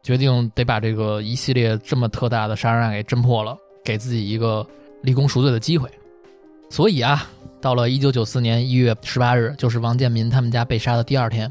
[0.03, 4.64] 决定得把这个一系列这么特大的杀人案给侦破了，给自己一个
[5.03, 5.90] 立功赎罪的机会。
[6.70, 7.27] 所以啊，
[7.61, 11.50] 到了一九九四年一月十八日，就是王建民他们家被杀的第二天，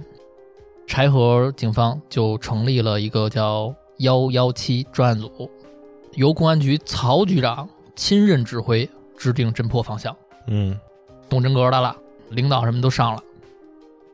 [0.88, 5.50] 柴河警方就成立了一个叫“幺幺七”专案组，
[6.14, 10.16] 由公安局曹局长亲任指挥，制定侦破方向。
[10.48, 10.78] 嗯
[11.30, 11.96] 动真格的了，
[12.34, 13.22] 领导什么都上了。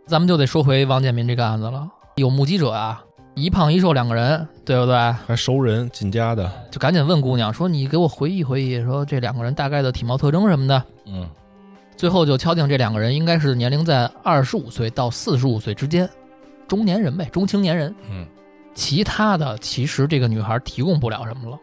[0.05, 1.87] 咱们就得说回王建民这个案子了。
[2.15, 3.03] 有目击者啊，
[3.35, 4.95] 一胖一瘦两个人，对不对？
[5.25, 10.83] 还熟人进家的，就赶紧问姑娘说：“你给我回忆回忆，说这两个人大概的体貌特征什么的。
[11.05, 11.29] 嗯，”
[11.95, 16.09] 最后就敲定这两个人应该是年龄在二十五岁到四十五岁之间，
[16.67, 17.93] 中年人呗，中青年人。
[18.09, 18.25] 嗯，
[18.73, 21.57] 其他的其实这个女孩提供不了什么了，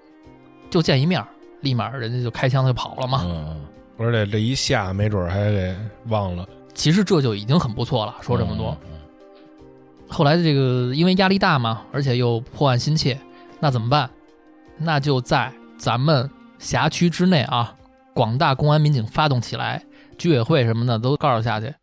[0.71, 1.23] 就见一面，
[1.61, 3.23] 立马人家就开枪就跑了嘛。
[3.25, 3.61] 嗯，
[3.99, 5.75] 而且这一下没准还给
[6.09, 6.47] 忘了。
[6.75, 8.77] 其实这就已经很不错了，说这么多。
[8.85, 8.93] 嗯，
[10.09, 13.19] 后来这个因为压力大嘛，而且又破案心切，
[13.59, 14.09] 那怎么办？
[14.77, 17.75] 那就在咱们辖区之内啊，
[18.13, 19.83] 广大公安民警发动起来，
[20.19, 21.75] 居委会什么的都告诉下去，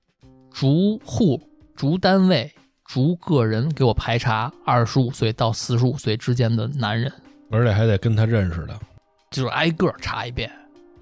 [0.51, 1.41] 逐户、
[1.75, 2.51] 逐单位、
[2.85, 7.11] 逐个人给我排查二十五岁到四十五岁之间的男人，
[7.49, 8.79] 而且还得跟他认识的。
[9.31, 10.51] 就是挨个儿查一遍，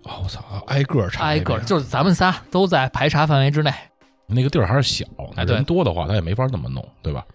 [0.03, 3.71] 哦，我操，挨个查，挨个儿就是咱们仨都在排查范围之内。
[4.27, 5.05] 那个地儿还是小，
[5.45, 7.25] 人多的话他也没法那么弄，对吧？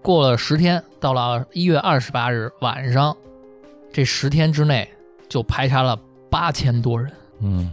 [0.00, 3.16] 过了十天，到了一月二十八日晚上，
[3.92, 4.88] 这十天之内
[5.28, 5.98] 就排查了
[6.30, 7.12] 八千多人。
[7.40, 7.70] 嗯，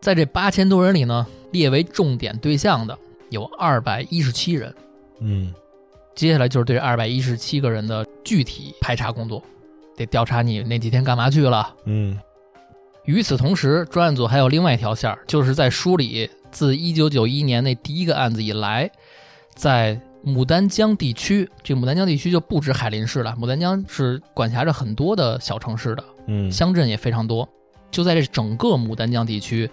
[0.00, 2.98] 在这八千多人里呢，列为重点对象的
[3.30, 4.74] 有二百一十七人。
[5.20, 5.52] 嗯
[6.14, 9.42] 接下来就是对二百一十七个人的具体排查工作，
[9.96, 11.74] 得调查你那几天干嘛去了。
[11.84, 12.18] 嗯
[13.04, 18.90] 与此同时，专案组还有另外一条线儿，就是在梳理自一九九一年那第一个案子以来，
[19.54, 27.48] 在牡丹江地区，这牡丹江地区就不止海林市了，牡丹江是管辖着很多的小城市的，嗯，乡镇也非常多。
[27.90, 29.68] 就在这整个牡丹江地区，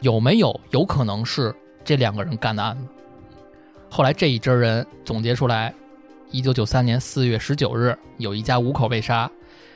[0.00, 2.84] 有没有有可能是这两个人干的案子？
[3.90, 5.74] 后来这一支人总结出来，
[6.30, 9.30] 一九九三年四月十九日有一家五口被杀，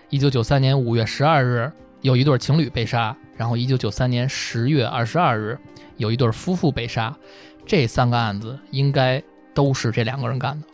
[0.09, 1.71] 一九九三年五月十二日
[2.05, 5.59] 有一对情侣被杀，然后一九九三年十月二十二日
[5.97, 7.17] 有一对夫妇被杀。
[7.65, 9.23] 这三个案子应该
[9.55, 10.67] 都是这两个人干的。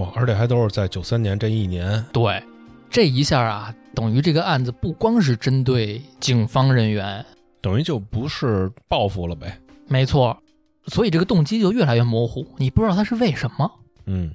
[0.00, 2.04] 哇，而且还都是在九三年这一年。
[2.12, 2.40] 对，
[2.88, 7.26] 这一下啊，等于这个案子不光是针对警方人员，
[7.60, 9.58] 等于就不是报复了呗。
[9.88, 10.38] 没错，
[10.86, 13.68] 所以这个动机就越来越模糊，你不知道他是为什么。
[14.04, 14.32] 嗯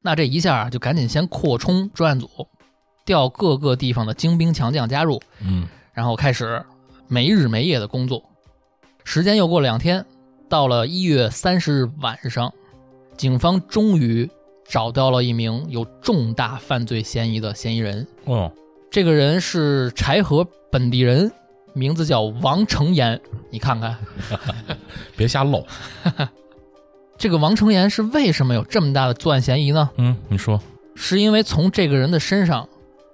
[0.00, 2.28] 那这一下啊，就赶紧先扩充专案组，
[3.04, 5.66] 调各个地方的精兵强将加入，嗯，
[5.98, 6.64] 然后开始
[7.08, 8.22] 没日没夜的工作。
[9.02, 10.06] 时间又过了两天，
[10.48, 12.54] 到了一月三十日晚上，
[13.16, 14.30] 警方终于
[14.64, 18.06] 找到了一名有重大犯罪嫌疑的嫌疑人。
[18.26, 18.52] 哦，
[18.92, 21.32] 这个人是柴河本地人，
[21.72, 23.20] 名字叫王成岩。
[23.50, 23.96] 你看看，
[25.18, 25.66] 别瞎漏。
[27.18, 29.90] 这个王成岩是为什么有这么大的作案嫌疑呢？
[29.96, 30.62] 嗯，你说，
[30.94, 32.68] 是因为从这个人的身上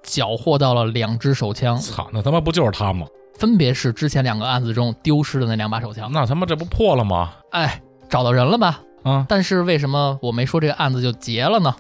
[0.05, 3.07] 缴获到了两支手枪，操，那他妈不就是他吗？
[3.37, 6.09] 分别是之前两个案子中丢失的那两把手枪。
[6.13, 7.33] 那他妈这不破了吗？
[7.51, 8.81] 哎，找到人了吧？
[9.03, 11.75] 啊，但是为什么我没说这个案子就结了呢？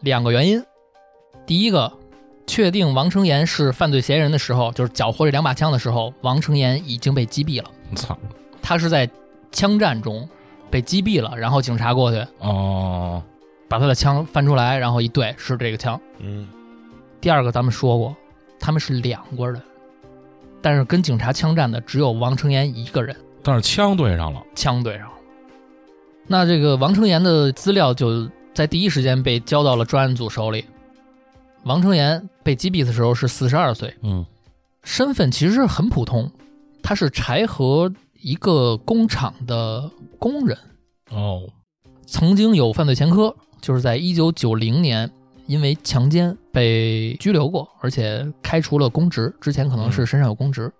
[0.00, 0.60] 两个原因。
[1.46, 1.92] 第一个，
[2.46, 7.70] 确定王成岩是犯罪嫌疑人的时候，就是缴获这两把枪的时候，王成岩已经被击毙了。
[7.94, 8.18] 操，
[8.60, 9.08] 他是在
[9.52, 10.28] 枪战中
[10.68, 13.22] 被击毙了，然后警察过去哦，
[13.68, 16.00] 把他的枪翻出来，然后一对是这个枪。
[16.18, 16.48] 嗯
[17.22, 18.16] 第二个，咱们说过，
[18.58, 19.62] 他们是两拨人，
[20.60, 24.42] 但是跟警察枪战的只有王成岩一个人，但是枪对上了。
[24.56, 25.14] 枪对上了。
[26.26, 30.64] 那这个王成岩的资料就在第一时间被交到了专案组手里。
[31.62, 34.26] 王成岩被击毙的时候是四十二岁，嗯，
[34.82, 36.28] 身份其实很普通，
[36.82, 37.88] 他是柴河
[38.20, 40.58] 一个工厂的工人，
[41.12, 41.48] 哦，
[42.04, 45.08] 曾经有犯罪前科，就是在一九九零年
[45.46, 49.32] 因为强奸被拘留过，而且开除了公职。
[49.40, 50.70] 之前可能是身上有公职，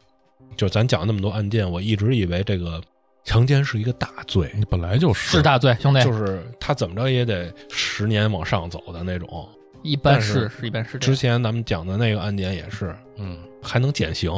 [0.57, 2.81] 就咱讲那么多案件，我一直以为这个
[3.25, 9.49] 强奸是一个大罪，你本来就是是大罪，兄弟，就是他怎么着也得十年往上走的那种。
[9.83, 11.17] 一般是是是一般是之。
[11.17, 14.31] 前咱们讲的那个案件也是，嗯，还能减刑，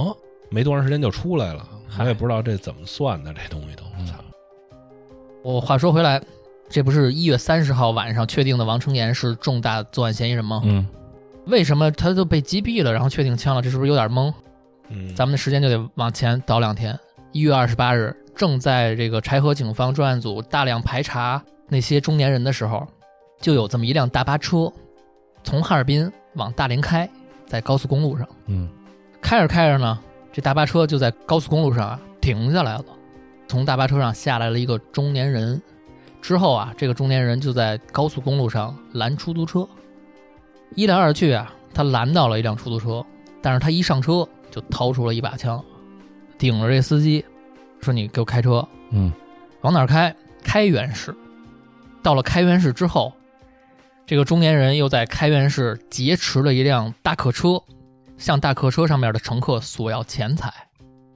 [0.48, 1.68] 没多长时间就出来了。
[1.98, 3.84] 我也不知道这怎么算的，这东西都。
[3.84, 4.14] 我操
[5.42, 6.18] 我话说回来，
[6.74, 10.60] 这不是一月三十号晚上确定的王成岩是重大作案嫌疑人吗？
[10.64, 10.84] 嗯，
[11.46, 13.62] 为什么他都被击毙了，然后确定枪了？
[13.62, 14.34] 这是不是有点懵？
[14.88, 16.98] 嗯，咱们的时间就得往前倒两天。
[17.30, 22.84] 一月二十八日，正在这个柴河警方专案组大量排查那些中年人的时候，
[23.40, 24.68] 就有这么一辆大巴车
[25.44, 27.08] 从哈尔滨往大连开，
[27.46, 28.68] 在高速公路上嗯，
[29.22, 29.96] 开着开着呢，
[30.32, 32.84] 这大巴车就在高速公路上啊停下来了。
[33.46, 35.62] 从大巴车上下来了一个中年人，
[36.24, 39.68] 之后啊，这个中年人就在高速公路上拦出租车，
[40.74, 43.04] 一来二去啊，他拦到了一辆出租车，
[43.42, 45.62] 但是他一上车就掏出了一把枪，
[46.38, 47.22] 顶着这司机，
[47.78, 49.12] 说：“你给我开车，嗯，
[49.60, 50.16] 往哪儿开？
[50.42, 51.14] 开元市。”
[52.02, 53.12] 到了开元市之后，
[54.06, 57.62] 这个中年人又在开元市劫持了一辆大客车，
[58.16, 60.50] 向大客车上面的乘客索要钱财，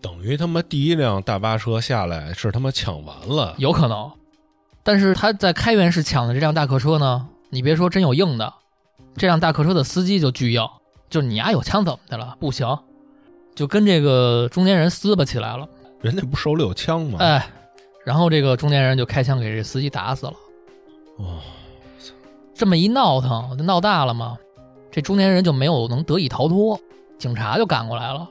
[0.03, 4.13] 等于他妈第一辆大巴车下来是他妈抢完了，有可能。
[4.89, 8.55] 但是他在开元市抢的这辆大客车呢，你别说真有硬的，
[9.17, 10.67] 这辆大客车的司机就巨硬，
[11.11, 12.35] 就你丫有枪怎么的了？
[12.41, 12.67] 不行，
[13.55, 15.69] 就跟这个中年人撕巴起来了。
[16.01, 17.19] 人家不手里有枪吗？
[17.21, 17.51] 哎，
[18.03, 20.33] 然后这个中年人就开枪给这司机打死了。
[21.19, 21.37] 哦，
[22.55, 24.39] 这么一闹腾，就闹大了嘛，
[24.91, 26.81] 这中年人就没有能得以逃脱，
[27.19, 28.27] 警察就赶过来了。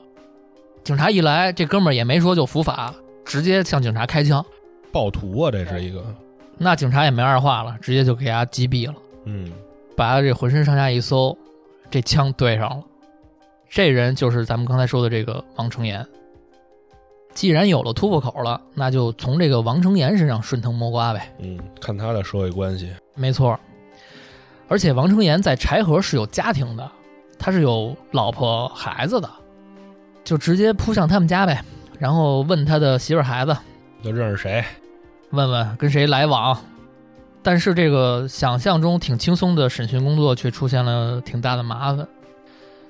[0.82, 2.92] 警察一来，这哥们儿也没说就伏法，
[3.24, 4.44] 直接向警察开枪。
[4.90, 6.04] 暴徒啊，这是一个，
[6.58, 8.94] 那警察也没二话了，直接就给他击毙了，
[9.24, 9.50] 嗯，
[9.96, 11.36] 把他这浑身上下一搜，
[11.90, 12.82] 这枪对上了。
[13.70, 16.04] 这人就是咱们刚才说的这个王成岩。
[17.34, 21.32] 既然有了突破口了，那就从这个王成岩身上顺藤摸瓜呗。
[21.38, 23.56] 嗯，看他的社会关系，没错，
[24.66, 26.90] 而且王成岩在柴河是有家庭的，
[27.38, 29.30] 他是有老婆孩子的，
[30.24, 31.62] 就直接扑向他们家呗，
[32.00, 33.56] 然后问他的媳妇孩子，
[34.02, 34.64] 都认识谁？
[35.30, 36.58] 问问跟谁来往。
[37.42, 42.06] 但是这个想象中挺轻松的审讯工作却出现了挺大的麻烦。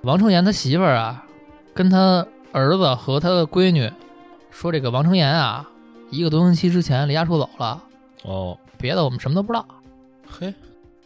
[0.03, 1.25] 王成岩他媳妇儿啊，
[1.75, 3.91] 跟他儿子和他的闺女
[4.51, 5.69] 说，这个王成岩啊，
[6.11, 7.83] 一个多星期之前离家出走了，
[8.25, 9.67] 哦，别的我们什么都不知道，
[10.27, 10.53] 嘿，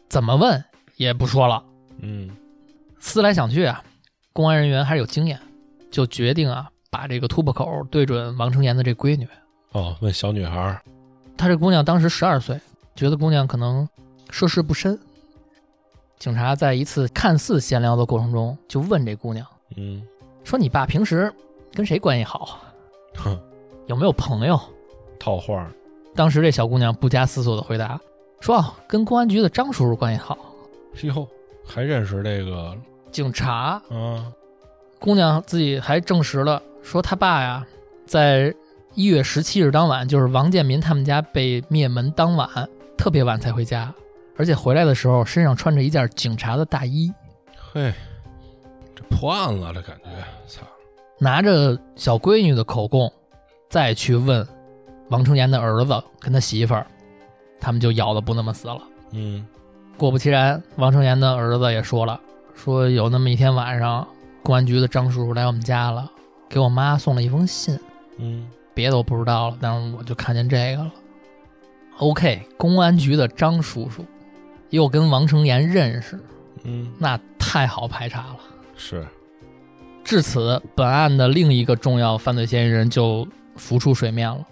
[0.09, 0.62] 怎么问
[0.97, 1.62] 也不说了。
[2.01, 2.31] 嗯，
[3.01, 3.83] 思来想去啊，
[4.33, 5.38] 公安人员还是有经验，
[5.90, 9.27] 就决定啊，把这个突破口对准王成岩的这闺女。
[9.73, 10.83] 哦，问小女孩儿，
[11.37, 12.61] 他这姑娘当时十二岁，
[12.95, 13.88] 觉得姑娘可能
[14.31, 14.99] 涉世不深。
[16.18, 19.45] 警察在一次看似闲聊的过程中，就问这姑娘
[19.77, 20.03] 嗯，
[20.45, 21.33] 说：“你爸平时
[21.75, 22.61] 跟谁关系好？
[23.16, 23.37] 哼，
[23.87, 24.61] 有没有朋友
[25.18, 25.73] 套话儿，？”
[26.14, 28.01] 当时这小姑娘不加思索的回答
[28.40, 30.38] 说：“哦，跟公安局的张叔叔关系好。
[31.03, 31.27] 哟，
[31.66, 32.77] 还认识这个”
[33.11, 34.33] 警察嗯？
[35.01, 37.66] 姑娘自己还证实了，说他爸呀，
[38.07, 38.55] 在
[38.94, 42.48] 一月十七日当晚，就是王建民他们家被灭门当晚，
[42.96, 43.92] 特别晚才回家，
[44.37, 47.12] 而且回来的时候身上穿着一件警察的大衣，
[47.72, 47.92] 嘿，
[48.94, 50.11] 这破案了，这感觉，
[50.46, 50.61] 操，
[51.18, 53.11] 拿着小闺女的口供，
[53.70, 54.46] 再去问
[55.09, 56.87] 王成岩的儿子跟他媳妇儿，
[57.61, 58.83] 他们就咬的不那么死了。
[59.12, 59.46] 嗯，
[59.96, 62.20] 果不其然，王成岩的儿子也说了，
[62.55, 64.07] 说有那么一天晚上，
[64.42, 66.11] 公安局的张叔叔来我们家了，
[66.48, 67.78] 给我妈送了一封信。
[68.18, 70.92] 嗯，别的我不知道了，但是我就看见这个了。
[71.98, 74.04] OK，公安局的张叔叔
[74.70, 76.18] 又跟王成岩认识，
[76.64, 78.37] 嗯，那太好排查了。
[78.76, 79.06] 是，
[80.02, 84.44] 至此，本案的另一个重要犯罪嫌疑人就浮出水面了。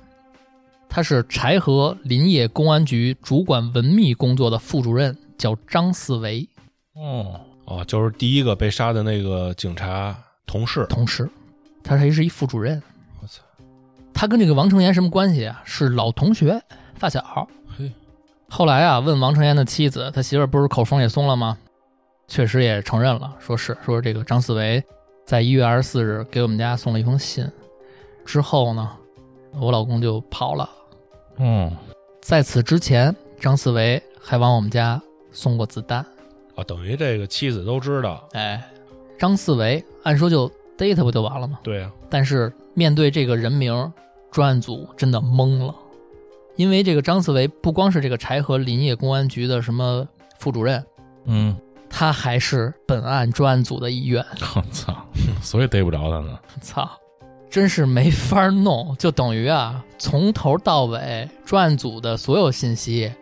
[0.89, 6.49] 他是柴河林业公安局主管文秘工作的副主任，叫张四维，
[6.95, 11.29] 哦，哦，就是第一个被杀的那个警察同事，同事，
[11.83, 12.83] 他还是一副主任。
[13.23, 13.43] 我操，
[14.13, 15.63] 他跟这个王成岩什么关系啊？
[15.65, 16.61] 是老同学，
[16.95, 17.49] 发小。
[17.77, 17.91] 嘿，
[18.49, 21.57] 后来啊，问王成岩的妻子，他媳妇儿不是口风也松了吗？
[22.29, 24.83] 确实也承认了，说是说这个张四维
[25.25, 27.45] 在一月二十四日给我们家送了一封信，
[28.25, 28.89] 之后呢，
[29.59, 30.71] 我老公就跑了。
[31.39, 31.75] 嗯，
[32.21, 35.01] 在此之前，张四维还往我们家
[35.33, 36.07] 送过子弹。
[36.55, 38.63] 啊，等于这个妻子都知道，哎，
[39.19, 40.49] 张四维按说就
[40.89, 41.59] 逮他不就完了吗？
[41.63, 43.93] 对啊，但是面对这个人名，
[44.31, 45.75] 专案组真的懵了，
[46.57, 50.83] 因为这个张四维不光是这个柴河林业公安局的什么副主任，
[51.27, 51.55] 嗯，
[51.91, 54.25] 他还是本案专案组的一员。
[54.57, 54.97] 我 操，
[55.43, 56.39] 所以逮不着他呢。
[56.63, 56.91] 操，
[57.51, 63.13] 真是没法弄，就等于啊，从头到尾专案组的所有信息，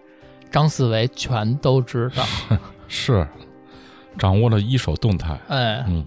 [0.51, 2.25] 张四维全都知道。
[2.87, 3.27] 是，
[4.17, 5.39] 掌握了一手动态。
[5.49, 6.05] 哎，嗯，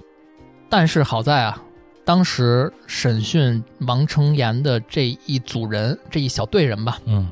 [0.71, 1.61] 但是好在啊，
[2.05, 7.29] 当时审讯王成岩的这一组人，这一小队人吧，嗯，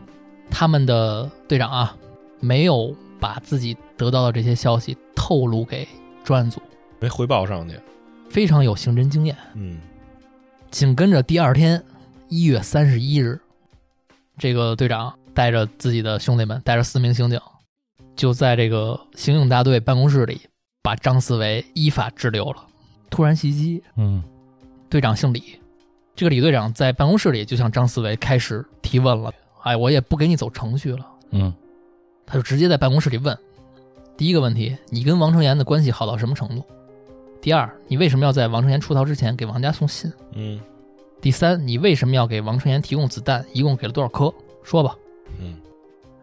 [0.52, 1.96] 他们的队长啊，
[2.42, 5.88] 没有把自己得到的这些消息透露给
[6.22, 6.62] 专案组，
[7.00, 7.80] 没回报上去，
[8.30, 9.34] 非常有刑侦经验。
[9.54, 9.80] 嗯，
[10.70, 11.82] 紧跟着第二天，
[12.28, 13.40] 一月三十一日，
[14.38, 17.40] 这个队长带着自己的兄弟们，带着四名刑警，
[18.18, 20.42] 就在这个刑警大队办公室里，
[20.84, 22.66] 把张思维依法滞留了。
[23.10, 24.24] 突然袭击，嗯，
[24.90, 25.60] 队长姓李，
[26.16, 29.32] 这个李队长在办公室里就向张思维开始提问了。
[29.64, 31.54] 哎，我也不给你走程序了，嗯，
[32.26, 33.38] 他就直接在办公室里问：
[34.16, 36.64] 第一个问题，你跟王成岩的关系好到什么程度？
[37.42, 40.12] 第二，你为什么要在王成岩出逃之前给王家送信？
[40.34, 40.60] 嗯，
[41.22, 43.46] 第三，你为什么要给王成岩提供子弹？
[43.54, 44.34] 一共给了多少颗？
[44.64, 44.96] 说吧。
[45.40, 45.56] 嗯，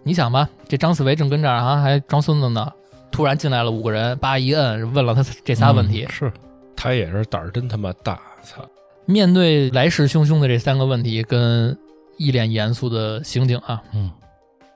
[0.03, 2.73] 你想吧，这张思维正跟这儿啊，还装孙子呢，
[3.11, 6.05] 突然进来了五个人，叭一摁，问了他这仨问题。
[6.05, 6.33] 嗯是，
[6.77, 8.65] 他也是胆儿真他妈大，操，
[9.07, 11.77] 面对来势汹汹的这三个问题，跟
[12.19, 14.13] 一脸严肃的刑警啊，嗯，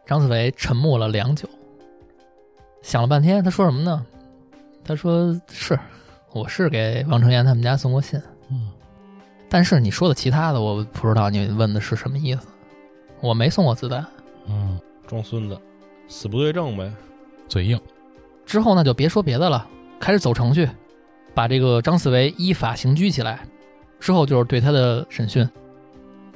[0.06, 1.48] 张子维沉默了良久，
[2.82, 4.04] 想了半天，他说什么呢？
[4.82, 5.78] 他说是，
[6.32, 8.20] 我是给王成岩他们家送过信，
[8.50, 8.70] 嗯，
[9.48, 12.46] 但是你说的其他的，我不知道你问的是什么意思。
[13.20, 14.04] 我没送过子弹。
[14.46, 15.60] 嗯，装孙子，
[16.08, 16.90] 死不对证呗，
[17.46, 17.78] 嘴硬。
[18.46, 19.68] 之后呢，就别说别的了，
[20.00, 20.66] 开始走程序，
[21.34, 23.40] 把这个张四维依法刑拘起来。
[23.98, 25.46] 之后就是对他的审讯，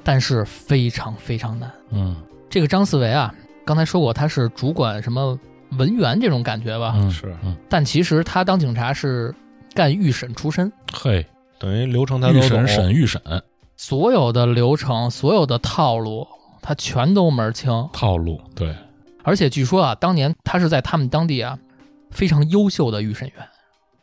[0.02, 1.70] 但是非常非常难。
[1.90, 3.34] 嗯这个张四维啊，
[3.64, 5.38] 刚才说过他是主管什么
[5.78, 9.34] 文员这种感觉吧，嗯，是嗯，但其实他当警察是
[9.72, 11.24] 干预审出身，嘿，
[11.58, 13.20] 等于流程他都预审审预审
[13.76, 16.26] 所有的流程、所有的套路，
[16.60, 17.88] 他全都门儿清。
[17.92, 18.76] 套路，对，
[19.22, 21.58] 而且据说啊，当年他是在他们当地啊
[22.10, 23.36] 非常优秀的预审员，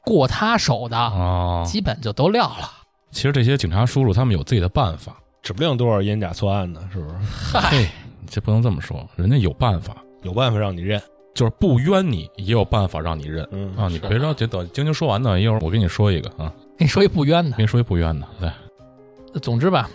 [0.04, 2.70] 过他手的啊，基本就都撂了。
[3.12, 7.16] 其实这些警察叔叔他们有自己的办法，指不定多少冤假错案呢，是不是？
[7.54, 7.88] 嘿，
[8.30, 11.02] 这不能这么说，人家有办法，有办法让你认，
[11.34, 13.48] 就是不冤你也有办法让你认。
[13.52, 13.88] 嗯啊！
[13.90, 17.58] 你别着急，等晶晶说完呢，一会儿我跟你说一个啊，跟你说一不冤的。
[17.58, 19.90] 跟，你说一不冤的，对，总之吧，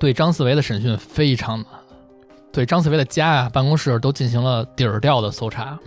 [0.00, 1.66] 对张四维的审讯非常难，
[2.50, 5.78] 对张四维的家啊、办公室都进行了底儿调的搜查，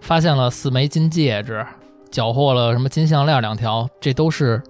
[0.00, 1.66] 发现了四枚金戒指，
[2.10, 4.62] 缴获了什么金项链两条，这都是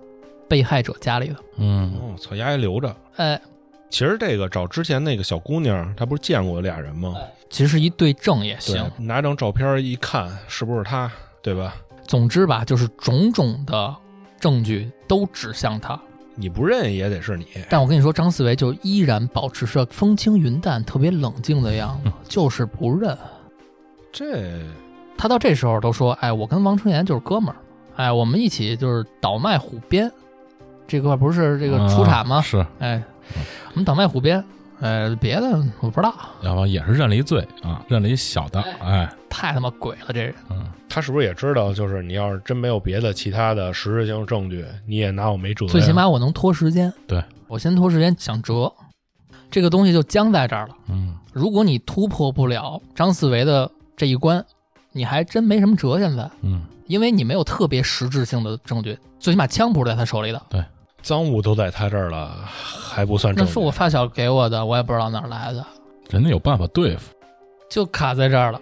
[0.48, 1.36] 被害者家里的。
[1.56, 2.94] 嗯我，操，丫还留着。
[3.16, 3.40] 哎，
[3.88, 7.14] 其实这个找之前那个小姑娘，她不是见过俩人吗？
[7.48, 11.10] 其实一对证也行。，拿张照片一看，是不是她？
[11.42, 11.74] 对吧？
[12.06, 13.94] 总之吧，就是种种的
[14.38, 16.00] 证据都指向他。
[16.34, 17.46] 你不认也得是你。
[17.68, 23.16] 但我跟你说，张四维就依然保持着风轻云淡、特别冷静的样子， 就是不认。
[24.12, 24.60] 这
[25.20, 27.56] 他到这时候都说：“哎，我跟王春岩就是哥们儿，
[27.96, 30.10] 哎，我们一起就是倒卖虎鞭，
[30.88, 32.36] 这块不是这个出产吗？
[32.36, 33.02] 啊是，哎，
[33.68, 34.42] 我们倒卖虎鞭，
[34.80, 40.34] 呃，别的我不知道，要不也是认了一罪啊，认了一小的，哎，太他妈鬼了，这人。
[40.48, 41.70] 嗯，他是不是也知道？
[41.70, 45.66] 就是你要是真没有别的其他的实质性证据，你也拿我没辙。
[45.66, 48.72] 最起码我能拖时间，对我先拖时间想辙，
[49.50, 50.74] 这个东西就僵在这儿了。
[50.88, 54.42] 嗯，如果你突破不了张四维的这一关，
[54.92, 55.98] 你还真没什么辙。
[55.98, 60.42] 现在，嗯，因为你没有特别实质性的证据，最起码枪不是在他手里的。
[60.50, 60.64] 对
[61.02, 63.52] 赃物都在他这儿了，还不算那证据。
[63.52, 65.64] 是我发小给我的，我也不知道哪儿来的，
[66.10, 67.14] 人家有办法对付，
[67.70, 68.60] 就卡在这儿了。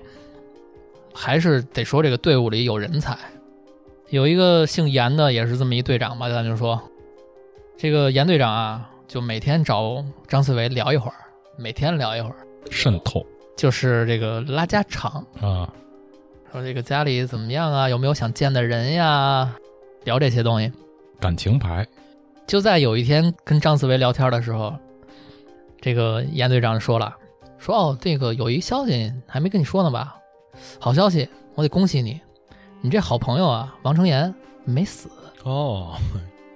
[1.13, 3.19] 还是得说这个队伍里有人才，
[4.11, 6.81] 有一个姓严的，也是这么一队长吧，咱就说，
[7.77, 11.17] 这个严队长啊，就每天找张思维聊一会儿，
[11.57, 12.37] 每天聊一会儿，
[12.71, 13.27] 渗透
[13.57, 15.69] 就是这个拉家常，啊，
[16.51, 19.55] 说这个家里怎么样啊，有没有想见的人呀，
[20.05, 20.73] 聊这些东西。
[21.21, 21.87] 感情牌，
[22.47, 24.75] 就在有一天跟张思维聊天的时候，
[25.81, 27.15] 这个严队长说了，
[27.59, 30.17] 说哦，这个有一消息还没跟你说呢吧？
[30.79, 32.19] 好消息，我得恭喜你，
[32.81, 34.35] 你这好朋友啊，王成岩
[34.65, 35.11] 没死，
[35.45, 35.97] 哦，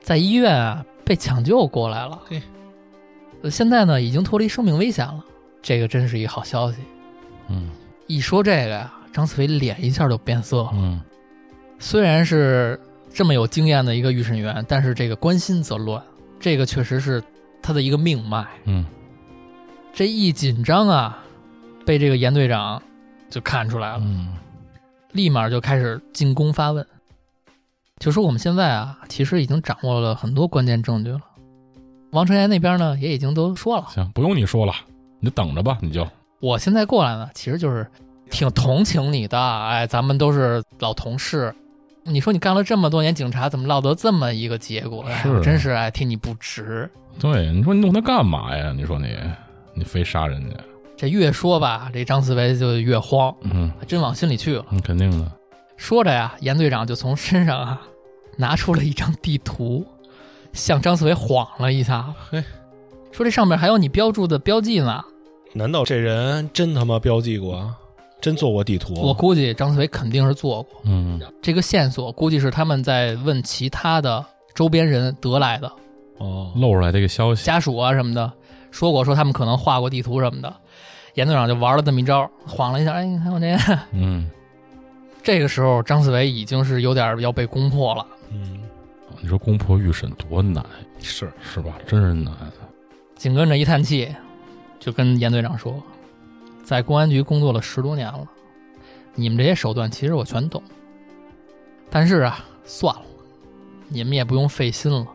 [0.01, 2.19] 在医院啊被抢救过来了。
[3.51, 5.23] 现在呢已经脱离生命危险了，
[5.61, 6.79] 这个真是一好消息。
[7.49, 7.71] 嗯。
[8.09, 10.71] 一说这个呀，张思维脸一下就变色了。
[10.75, 11.01] 嗯，
[11.79, 12.81] 虽然是
[13.13, 16.03] 这么有经验的一个预审员，但是这个关心则乱，
[16.41, 17.23] 这个确实是
[17.61, 18.47] 他的一个命脉。
[18.65, 18.85] 嗯，
[19.93, 21.19] 这一紧张啊，
[21.85, 22.83] 被这个严队长
[23.29, 24.35] 就看出来了，嗯，
[25.13, 26.87] 立马就开始进攻发问，
[27.99, 31.21] 就说我们现在啊，其实已经掌握了很多关键证据了。
[32.13, 34.73] 王成岩那边呢，也已经都说了，行，不用你说了，
[35.21, 36.07] 你就等着吧，你就，
[36.41, 37.87] 我现在过来呢，其实就是
[38.33, 41.55] 挺同情你的，哎，咱们都是老同事。
[42.03, 45.05] 你说你干了这么多年警察，怎么落得这么一个结果？
[45.07, 46.91] 哎，是真是哎替你不值。
[47.21, 48.73] 对，你说你弄他干嘛呀？
[48.75, 49.17] 你说你，
[49.75, 50.57] 你非杀人家，
[50.97, 54.65] 这越说吧，这张思维就越慌，嗯，还真往心里去了。
[54.71, 55.31] 嗯，肯定的，
[55.77, 57.81] 说着呀，严队长就从身上啊
[58.37, 59.87] 拿出了一张地图，
[60.55, 62.43] 向张思维晃了一下，嘿，
[63.13, 65.05] 说这上面还有你标注的标记呢。
[65.53, 67.73] 难道这人真他妈标记过？
[68.23, 68.95] 真做过地图？
[68.95, 75.71] 我估计张思维肯定是做过嗯这个线索，估计是他们在问其他的周边人得来的
[76.17, 78.33] 哦，露出来这个消息，家属啊什么的，
[78.71, 80.55] 说过说他们可能画过地图什么的。
[81.15, 83.55] 严队长就玩了这么一招，晃了一下，哎，你看我这。
[83.93, 84.31] 嗯，
[85.23, 88.07] 这个时候，张思维已经是有点要被攻破了。
[88.31, 88.61] 嗯，
[89.21, 90.65] 你说攻破预审多难，
[91.01, 91.73] 是是吧？
[91.87, 92.33] 真是难，
[93.15, 94.09] 紧跟着一叹气，
[94.81, 95.75] 就跟严队长说
[96.65, 98.27] ：“在公安局工作了十多年了，
[99.15, 100.63] 你们这些手段其实我全懂。
[101.91, 103.03] 但是啊，算了，
[103.89, 105.07] 你们也不用费心了。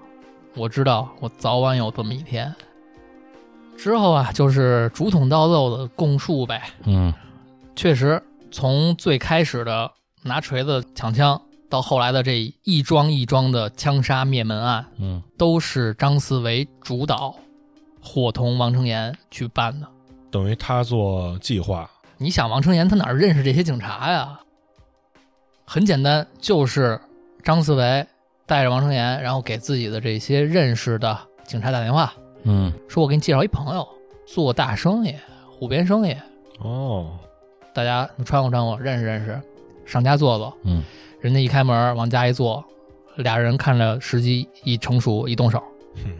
[0.55, 2.53] 我知道我早晚有这么一天。
[3.77, 6.63] 之后啊，就是竹筒倒豆的供述呗。
[6.85, 7.13] 嗯
[7.75, 8.21] 确实，
[8.51, 9.91] 从最开始的
[10.23, 11.39] 拿锤子抢枪，
[11.69, 17.35] 到后来的这一桩一桩的枪杀灭门案，嗯都是张思维主导，
[18.01, 19.87] 伙同王成岩去办的。
[20.31, 21.89] 等于他做计划。
[22.17, 24.39] 你想，王成岩他哪儿认识这些警察呀？
[25.65, 26.99] 很简单，就是
[27.43, 28.05] 张思维
[28.45, 32.13] 带着王成岩，然后给自己的这些认识的警察打电话，
[32.43, 33.87] 嗯说我给你介绍一朋友，
[34.25, 35.13] 做大生意，
[35.49, 36.15] 虎鞭生意，
[36.59, 37.19] 哦，
[37.73, 39.39] 大家穿乎穿乎，认识认识，
[39.85, 40.57] 上家坐坐。
[40.63, 40.83] 嗯
[41.19, 42.63] 人家一开门往家一坐，
[43.15, 45.61] 俩人看着时机一成熟，一动手，
[45.95, 46.11] 哼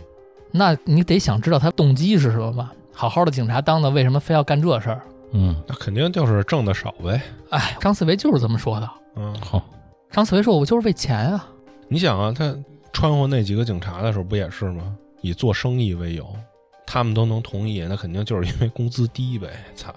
[0.51, 2.73] 那你得想知道他动机是什么吧？
[2.97, 5.01] 好好的警察当的，为什么非要干这事儿？
[5.33, 7.21] 嗯那肯定就是挣的少呗。
[7.51, 8.89] 哎，张四维就是这么说的。
[9.15, 9.61] 嗯，好，
[10.09, 11.47] 张四维说：“我就是为钱啊。
[11.87, 12.55] 你想啊，他
[12.91, 14.95] 穿过那几个警察的时候不也是吗？
[15.21, 16.27] 以做生意为由，
[16.87, 19.47] 他们都能同意，那肯定就是因为工资低呗。
[19.75, 19.93] 操，”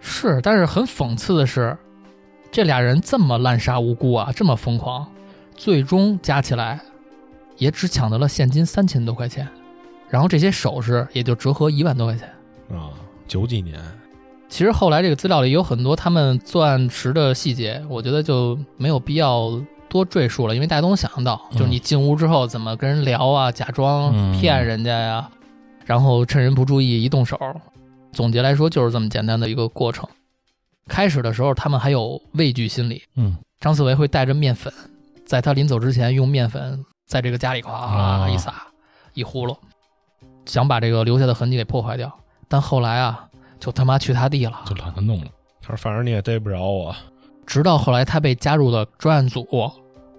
[0.00, 1.74] 是，但是很讽刺的是，
[2.52, 5.10] 这俩人这么滥杀无辜啊，这么疯狂，
[5.56, 6.78] 最终加起来
[7.56, 9.48] 也只抢得了现金三千多块钱，
[10.14, 12.28] 然后这些首饰也就折合一万多块钱。
[12.70, 12.94] 啊，
[13.26, 13.82] 九几年，
[14.48, 21.58] 其实后来这个资料里有很多他们作案时的细节，我觉得就没有必要多赘述了，因为大家都能想象到，嗯。
[21.58, 25.28] 就是你进屋之后怎么跟人聊啊，假装嗯骗人家呀，
[25.84, 27.36] 然后趁人不注意一动手。
[28.12, 30.08] 总结来说，就是这么简单的一个过程。
[30.86, 34.72] 开始的时候，他们还有畏惧心理，嗯，张思维会带着面粉，
[35.26, 38.30] 在他临走之前用面粉在这个家里咵啊。
[38.30, 38.54] 一撒
[39.14, 39.56] 一呼噜，
[40.46, 42.12] 想把这个留下的痕迹给破坏掉。
[42.48, 43.28] 但后来啊，
[43.58, 44.60] 就他妈去他地了。
[44.66, 45.26] 就懒得弄了。
[45.60, 46.94] 他说反正你也逮不着我，
[47.46, 49.46] 直到后来他被加入了专案组，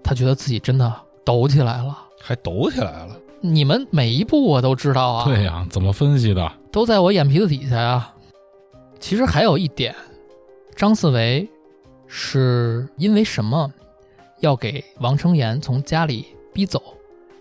[0.02, 0.92] 他觉得自己真的
[1.24, 1.96] 抖起来了。
[2.20, 3.16] 还抖起来了。
[3.40, 6.52] 你们每一步我都知道啊，对呀、怎么分析的？
[6.72, 8.12] 都在我眼皮子底下呀。
[8.98, 9.94] 其实还有一点，
[10.74, 11.48] 张四维
[12.08, 13.70] 是因为什么
[14.40, 16.82] 要给王成岩从家里逼走，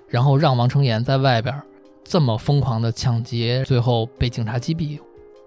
[0.07, 1.59] 然后让王成岩在外边
[2.05, 4.99] 这么疯狂的抢劫，最后被警察击毙？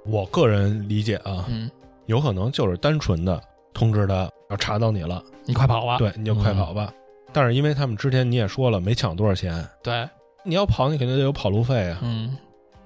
[0.04, 1.70] 我个人理解啊，嗯，
[2.06, 3.40] 有可能就是单纯的
[3.72, 5.98] 通知他要查到你了，你快跑吧！
[5.98, 6.92] 对，你就快跑吧。
[7.32, 10.08] 但是因为他们之前你也说了没抢多少钱，对，
[10.44, 11.98] 你要跑你肯定得有跑路费啊。
[12.02, 12.36] 嗯，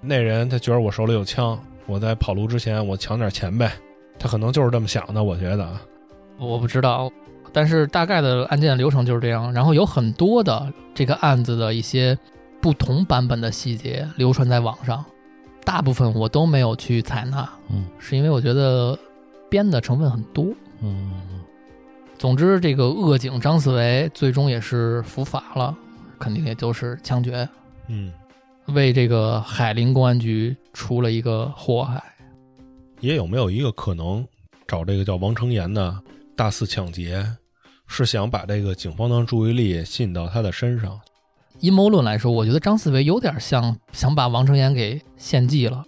[0.01, 3.73] 那人他觉得我手里有枪，我在跑路之前我抢点钱呗，
[4.19, 5.81] 他可能就是这么想的，我觉得啊。
[6.39, 7.11] 我不知道，
[7.53, 9.53] 但是大概的案件流程就是这样。
[9.53, 12.19] 然后有很多的这个案子的一些
[12.63, 15.05] 不同版本的细节流传在网上，
[15.65, 18.97] 大部分我都没有去采纳，嗯是因为我觉得
[19.51, 20.47] 编的成分很多。
[20.81, 21.13] 嗯，
[22.17, 25.77] 总之，这个恶警张四维最终也是伏法了，
[26.21, 27.49] 肯定也就是枪决，
[27.89, 28.13] 嗯，
[28.67, 32.01] 为这个海林公安局出了一个祸害。
[33.01, 34.25] 也有没有一个可能，
[34.69, 36.01] 找这个叫王成岩的
[36.37, 37.27] 大肆抢劫，
[37.89, 41.01] 是想把这个警方的注意力吸引到他的身上？
[41.63, 45.85] 阴谋论来说，我觉得张四维有点像想把王成岩给献祭了，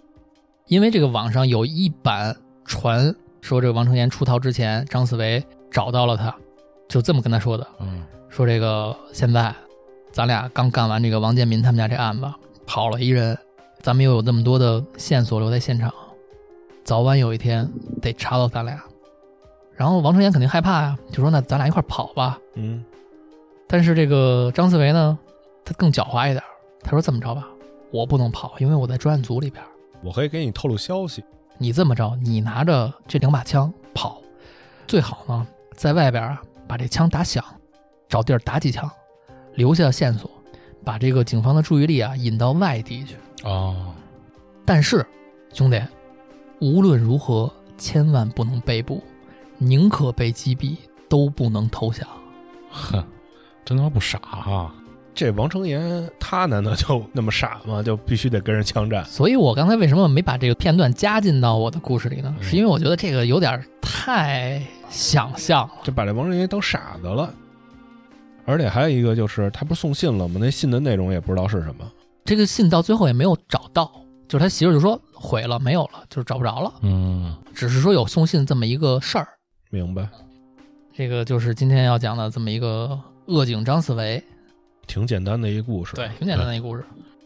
[0.69, 6.33] 因为这个网上有一版传说，这个王成岩出逃之前，张四维找到了他，
[6.89, 9.53] 就这么跟他说的，嗯说这个现在
[10.13, 12.33] 咱俩刚干完这个王建民他们家这案子，
[12.65, 13.37] 跑了一人，
[13.81, 15.93] 咱们又有那么多的线索留在现场，
[16.85, 17.69] 早晚有一天
[18.01, 18.81] 得查到咱俩。
[19.73, 22.39] 然后王成岩肯定害怕呀，就说那咱俩一块儿跑吧。
[22.55, 22.85] 嗯，
[23.67, 25.19] 但是这个张思维呢，
[25.65, 26.45] 他更狡猾一点儿，
[26.83, 27.49] 他说这么着吧，
[27.91, 29.69] 我不能跑，因为我在专案组里边儿。
[30.03, 31.25] 我可以给你透露消息。
[31.57, 34.21] 你这么着，你拿着这两把枪跑，
[34.87, 37.43] 最好呢在外边啊把这枪打响，
[38.09, 38.91] 找地儿打几枪，
[39.55, 40.31] 留下线索，
[40.85, 43.17] 把这个警方的注意力啊引到外地去。
[43.45, 43.95] 哦，
[44.67, 45.07] 但是，
[45.53, 45.81] 兄弟，
[46.61, 49.03] 无论如何千万不能被捕，
[49.59, 50.77] 宁可被击毙，
[51.09, 52.07] 都不能投降。
[52.71, 53.05] 哼，
[53.65, 54.75] 真他妈不傻哈、
[55.15, 57.83] 这王成岩他难道就那么傻吗？
[57.83, 59.05] 就必须得跟人枪战？
[59.05, 62.35] 所以我刚才为什么没把这个片段加进到我的故事里呢？
[62.39, 64.61] 嗯是因为我觉得这个有点太
[64.91, 65.75] 想象了。
[65.85, 67.33] 就把这王成岩当傻子了。
[68.45, 70.39] 而且还有一个就是，他不是送信了吗？
[70.39, 71.91] 那信的内容也不知道是什么。
[72.25, 73.91] 这个信到最后也没有找到，
[74.29, 79.29] 就是他媳妇就说毁了，没有了，就是找不着了，嗯，只是说有送信这么一个事儿。
[79.71, 80.09] 明白？
[80.93, 84.23] 这个就是今天要讲的这么一个恶警张四维，
[84.87, 86.85] 挺简单的一个故事，对，，挺简单的一故事，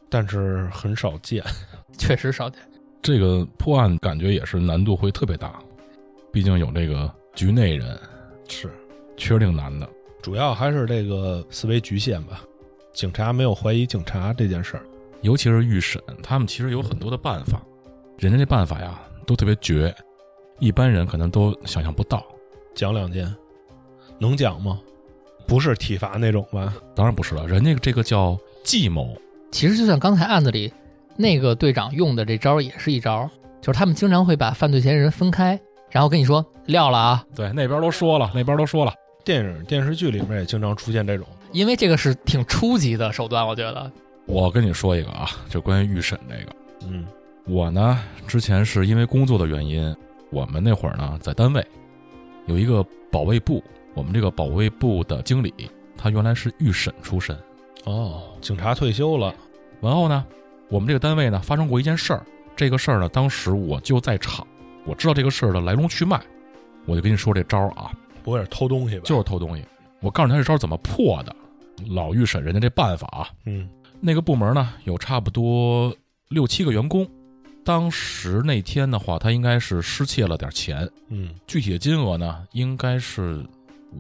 [0.09, 1.43] 但是很少见。
[1.99, 2.61] 确实少见。
[3.01, 5.59] 这个破案感觉也是难度会特别大，
[6.33, 7.99] 毕竟有这个局内人，
[8.49, 8.71] 是，
[9.17, 9.89] 确实挺难的。
[10.23, 12.43] 主要还是这个思维局限吧。
[12.93, 14.83] 警察没有怀疑警察这件事儿。
[15.23, 17.63] 尤其是预审，他们其实有很多的办法，
[18.19, 19.95] 人家这办法呀都特别绝，
[20.59, 22.25] 一般人可能都想象不到。
[22.75, 23.33] 讲两件，
[24.19, 24.81] 能讲吗？
[25.49, 26.75] 不是体罚那种吧？
[26.95, 29.17] 当然不是了，人家这个叫计谋，
[29.51, 30.71] 其实就像刚才案子里
[31.17, 33.31] 那个队长用的这招儿也是一招儿，
[33.63, 35.59] 就是他们经常会把犯罪嫌疑人分开，
[35.91, 38.93] 然后跟你说撂了啊，对，那边都说了，那边都说了，
[39.25, 41.27] 电影、电视剧里面也经常出现这种。
[41.51, 43.91] 因为这个是挺初级的手段，我觉得。
[44.27, 46.53] 我跟你说一个啊，就关于预审这个，
[46.87, 47.07] 嗯
[47.47, 49.97] 我呢之前是因为工作的原因，
[50.29, 51.67] 我们那会儿呢在单位
[52.45, 53.65] 有一个保卫部，
[53.99, 55.53] 我们这个保卫部的经理
[55.97, 57.37] 他原来是预审出身，
[57.85, 59.35] 哦，警察退休了。
[59.81, 60.25] 然后呢，
[60.69, 62.25] 我们这个单位呢发生过一件事儿，
[62.55, 64.47] 这个事儿呢当时我就在场，
[64.87, 66.21] 我知道这个事儿的来龙去脉，
[66.87, 67.91] 我就跟你说这招儿啊，
[68.23, 69.03] 不会是偷东西吧？
[69.05, 69.65] 就是偷东西。
[70.01, 71.35] 我告诉你他这招怎么破的。
[71.89, 73.69] 老预审人家这办法啊，嗯
[74.01, 75.93] 那个部门呢有差不多
[76.29, 77.05] 六七个员工，
[77.65, 83.45] 当时那天的话，他应该是失窃了点钱，嗯具体的金额呢应该是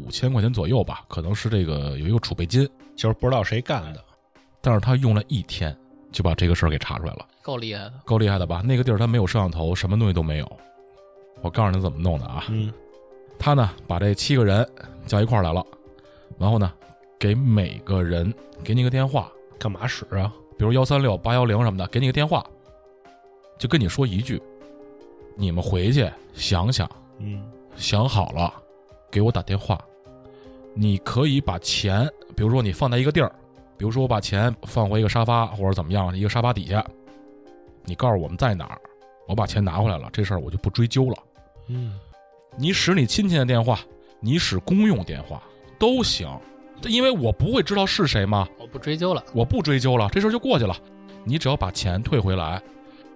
[0.04, 4.04] 五千块钱左右吧，可能是这个有一个储备金，就是不知道谁干的。
[4.60, 5.76] 但是他用了一天
[6.10, 7.92] 就把这个事儿给查出来了，够厉害的。
[8.04, 8.62] 够厉害的吧？
[8.64, 10.58] 那个地儿他没有摄像头，什么东西都没有。
[11.40, 12.72] 我告诉你怎么弄的啊，嗯
[13.38, 14.68] 他呢把这七个人
[15.06, 15.64] 叫一块儿来了，
[16.36, 16.72] 然后呢
[17.18, 18.34] 给每个人
[18.64, 20.32] 给你个电话，干嘛使啊？
[20.58, 22.44] 比如幺三六八幺零什么的，给你个电话，
[23.56, 24.42] 就跟你说一句，
[25.36, 26.90] 你们回去想想，
[27.20, 28.52] 嗯想好了，
[29.08, 29.80] 给我打电话。
[30.80, 33.32] 你可以把钱，比如说你放在一个地儿，
[33.76, 36.86] 比如说我把钱放回一个沙发或者怎么样，一个沙发底下，
[37.84, 38.78] 你告诉我们在哪儿，
[39.26, 41.16] 我把钱拿回来了，这事儿我就不追究了。
[41.66, 41.98] 嗯
[42.56, 43.80] 你使你亲戚的电话，
[44.20, 45.42] 你使公用电话
[45.80, 46.28] 都行，
[46.84, 49.24] 因为我不会知道是谁嘛，我不追究了。
[49.34, 50.76] 我不追究了，这事儿就过去了。
[51.24, 52.62] 你只要把钱退回来，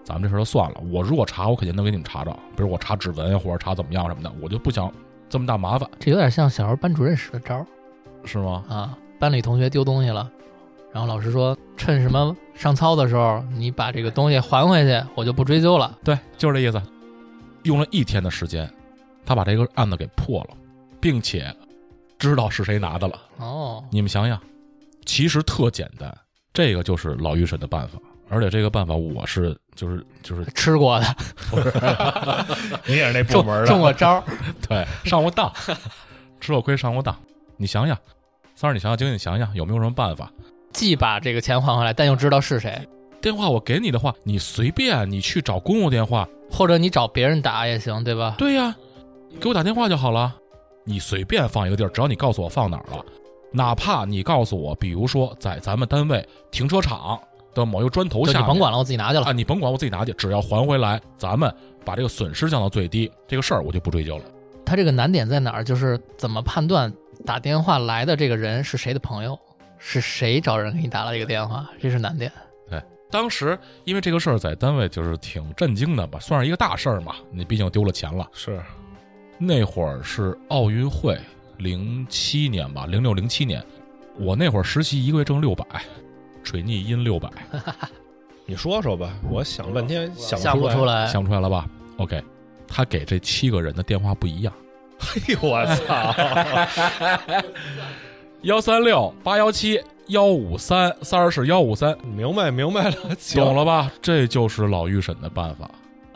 [0.02, 0.80] 咱们这事儿就算了。
[0.90, 4.92] 我如果查，我肯定能给你们查着，比如我查指纹或者查怎么样什么的，我就不想
[5.32, 7.66] 这么大麻烦，这有点像小时候班主任使的招儿
[8.22, 8.62] 是吗？
[8.68, 8.98] 啊。
[9.18, 10.30] 班里同学丢东西了，
[10.92, 15.96] 然后老师说趁什么上操的时候，你把这个东西还回去，我就不追究了。
[16.04, 16.82] 对，就是这意思。
[17.62, 18.70] 用了一天的时间，
[19.24, 20.56] 他把这个案子给破了，
[21.00, 21.54] 并且
[22.18, 23.18] 知道是谁拿的了。
[23.38, 24.38] 哦，你们想想，
[25.06, 26.14] 其实特简单，
[26.52, 27.98] 这个就是老预审的办法，
[28.32, 31.06] 而且这个办法我是就是就是吃过的，
[31.50, 31.70] 不 是
[32.86, 34.24] 你也是那部门的，中过招儿。
[34.66, 35.52] 对上过当，
[36.40, 37.14] 吃过亏上过当。
[37.58, 37.96] 你想想，
[38.54, 40.32] 三儿，你想想，经理，你想想有没有什么办法？
[40.72, 42.80] 既把这个钱还回来，但又知道是谁，
[43.20, 48.34] 电话我给你的话，你随便你去找公用电话，或者你找别人打也行，对吧？
[48.38, 48.74] 对呀，
[49.38, 50.34] 给我打电话就好了。
[50.84, 53.04] 你随便放一个地儿，只要你告诉我放哪儿了，
[53.52, 57.20] 哪怕你告诉我，比如说在咱们单位停车场
[57.54, 59.24] 的某一个砖头下你甭管了，我自己拿去了。
[59.24, 61.52] 啊，你甭管，我自己拿去，只要还回来，咱们
[61.84, 64.24] 把这个损失降到最低，这个事儿我就不追究了。
[64.64, 65.64] 他这个难点在哪儿？
[65.64, 66.92] 就是怎么判断
[67.26, 69.38] 打电话来的这个人是谁的朋友，
[69.78, 72.30] 是谁找人给你打了这个电话，这是难点。
[72.70, 77.16] 对当时因为这个事儿在单位就是挺震惊的吧，算是一个大事儿嘛。
[77.30, 78.26] 你毕竟丢了钱了。
[78.32, 78.62] 是
[79.36, 81.18] 那会儿是奥运会，
[81.58, 83.62] 零七年吧，零六零七年，
[84.16, 85.66] 我那会儿实习一个月挣六百，
[86.42, 87.28] 水逆阴六百，
[88.46, 90.84] 你说说吧，我想了半天想想不出。
[90.84, 91.68] 来，想不出来了吧
[91.98, 92.22] ？OK，
[92.66, 94.52] 他给这七个人的电话不一样，
[95.00, 97.42] 哎呦我操！
[98.42, 102.96] 幺三六八幺七幺五三，三儿是幺五三，明白明白了，
[103.34, 103.92] 懂了吧？
[104.02, 105.70] 这就是老预审的办法。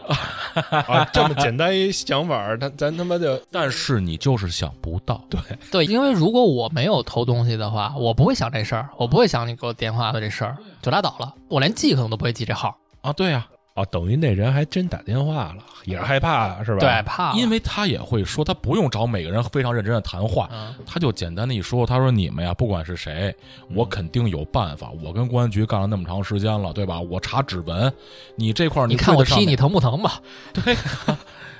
[0.06, 5.40] 啊，这么简单一想法儿，他咱他妈就但是你就是想不到，对，
[5.70, 11.34] 对，因为如果我没有偷东西的话，我不会想这事儿，我不会想你给我电话的这事儿，就拉倒了。
[11.48, 13.46] 我连记可能都不会记这号，啊，对呀、
[13.76, 16.80] 哦，等于那人还真打电话了，也是害怕是吧？
[16.80, 23.34] 对，，怕因为他也会说，他不用找每个人非常认真的谈话，嗯，他就简单的一说，他说你们呀，不管是谁，
[23.74, 24.90] 我肯定有办法。
[25.04, 26.98] 我跟公安局干了那么长时间了，对吧？
[26.98, 27.92] 我查指纹，
[28.34, 30.20] 你这块儿你看我踢你疼不疼吧？
[30.54, 30.74] 对，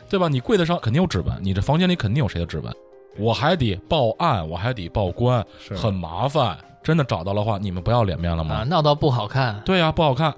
[0.09, 0.27] 对吧？
[0.27, 2.75] 你跪得上肯定有指纹，你这房间里肯定有谁的指纹，
[3.19, 5.45] 我还得报案，我还得报官，
[5.77, 6.57] 很麻烦。
[6.83, 8.55] 真的找到的话，你们不要脸面了吗？
[8.55, 10.33] 啊，闹到不好看对呀、不好看，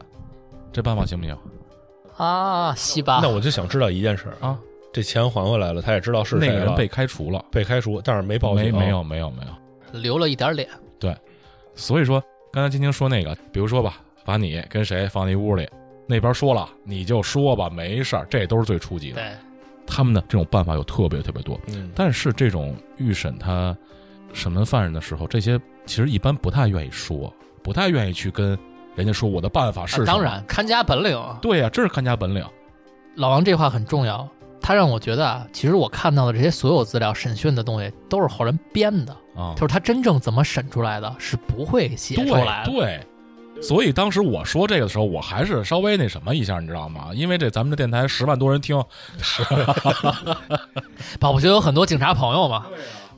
[0.73, 1.37] 这办法行不行
[2.19, 3.21] 啊，西巴。
[3.21, 4.59] 那我就想知道一件事儿，啊？
[4.93, 10.01] 这钱还回来了，他也知道是谁了那个人被开除了，被开除，但是没报警，没没有没有没有。
[10.01, 11.17] 留了一点脸，对。
[11.75, 15.69] 所以说，刚才晶晶说那个，比如说吧，把你跟谁放在一屋里，
[16.07, 19.17] 那边说了，你就说吧，没事儿，这都是最初级的。
[19.17, 19.31] 对，
[19.87, 23.77] 他们的这种办法有特别特别多，嗯，但是这种预审他
[24.33, 28.59] 审问犯人的时候，这些其实一般不太愿意说，不太愿意去跟
[28.99, 31.17] 人家说我的办法是、啊当然看家本领。
[31.41, 32.45] 对呀、这是看家本领。
[33.15, 34.29] 老王这话很重要，
[34.61, 42.73] 他让我觉得啊，其实我看到的这些所有资料、审讯的东西都是后人编的，啊，就是他真正怎么审出来的，是不会写出来的。
[42.73, 43.07] 对对。
[43.61, 47.11] 所以当时我说这个的时候，我还是稍微那什么一下，你知道吗？
[47.15, 48.81] 因为这咱们这电台十万多人听，
[51.19, 52.67] 保不齐有很多警察朋友嘛，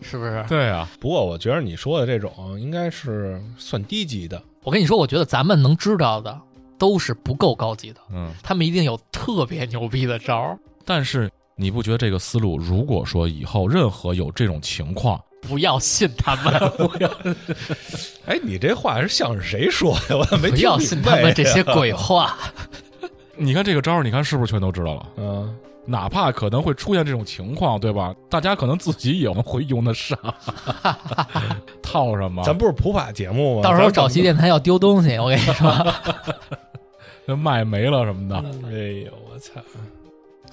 [0.01, 0.43] 是不是？
[0.49, 6.39] 对啊，不过我觉得你说的这种应该是算低级的，我跟你说，我觉得咱们能知道的
[6.79, 8.33] 都是不够高级的，嗯。
[8.43, 10.59] 他们一定有特别牛逼的招儿。
[10.85, 17.11] 但是你不觉得这个思路，如果说以后任何有这种情况，不要信他们， 不要
[18.27, 20.19] 哎，你这话是像是谁说的？
[20.19, 22.37] 我怎么没听不要信他们这些鬼话。
[23.37, 25.07] 你看这个招儿，你看是不是全都知道了？
[25.17, 25.57] 嗯，
[25.87, 28.15] 哪怕可能会出现这种情况，对吧？
[28.29, 30.19] 大家可能自己也会用得上，
[31.91, 32.43] 套上吗？
[32.45, 33.63] 咱不是普法节目吗？
[33.63, 35.73] 到时候找西电台要丢东西，我跟你说，
[37.27, 38.37] 那 卖没了什么的，
[38.69, 39.61] 哎呦我操！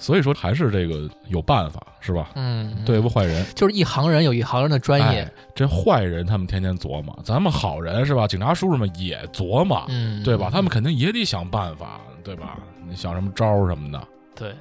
[0.00, 2.30] 所以说还是这个有办法，是吧？
[2.36, 8.26] 嗯，对付坏人，就是一行人有一行人的专业哎，这坏人他们天天琢磨，咱们好人是吧？
[8.26, 10.50] 警察叔叔们也琢磨，嗯，对吧？
[10.52, 12.58] 他们肯定也得想办法，对吧？
[12.88, 14.00] 你想什么招儿什么的，
[14.36, 14.54] 对，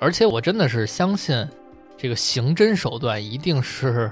[0.00, 1.46] 而且我真的是相信，
[1.96, 4.10] 这个刑侦手段一定是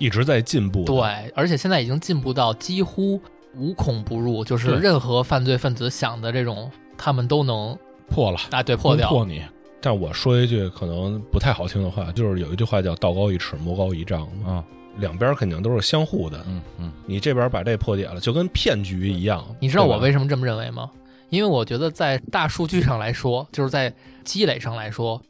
[0.00, 3.20] 一直在进步。，对，而且现在已经进步到几乎
[3.54, 7.78] 无孔不入，就是任何犯罪分子想的这种，他们都能
[8.08, 9.08] 破了，啊对破掉。
[9.08, 9.40] 破你
[9.80, 14.64] 但我说一句可能不太好听的话，就是有一句话叫“道高一尺，魔高一丈”，啊，
[14.98, 16.44] 两边肯定都是相互的。
[16.48, 19.44] 嗯嗯，你这边把这破解了，就跟骗局一样。
[19.60, 20.90] 你知道我为什什么这么认为吗？
[21.30, 23.92] 因为我觉得在大数据上来说，就是在
[24.24, 25.22] 积累上来说，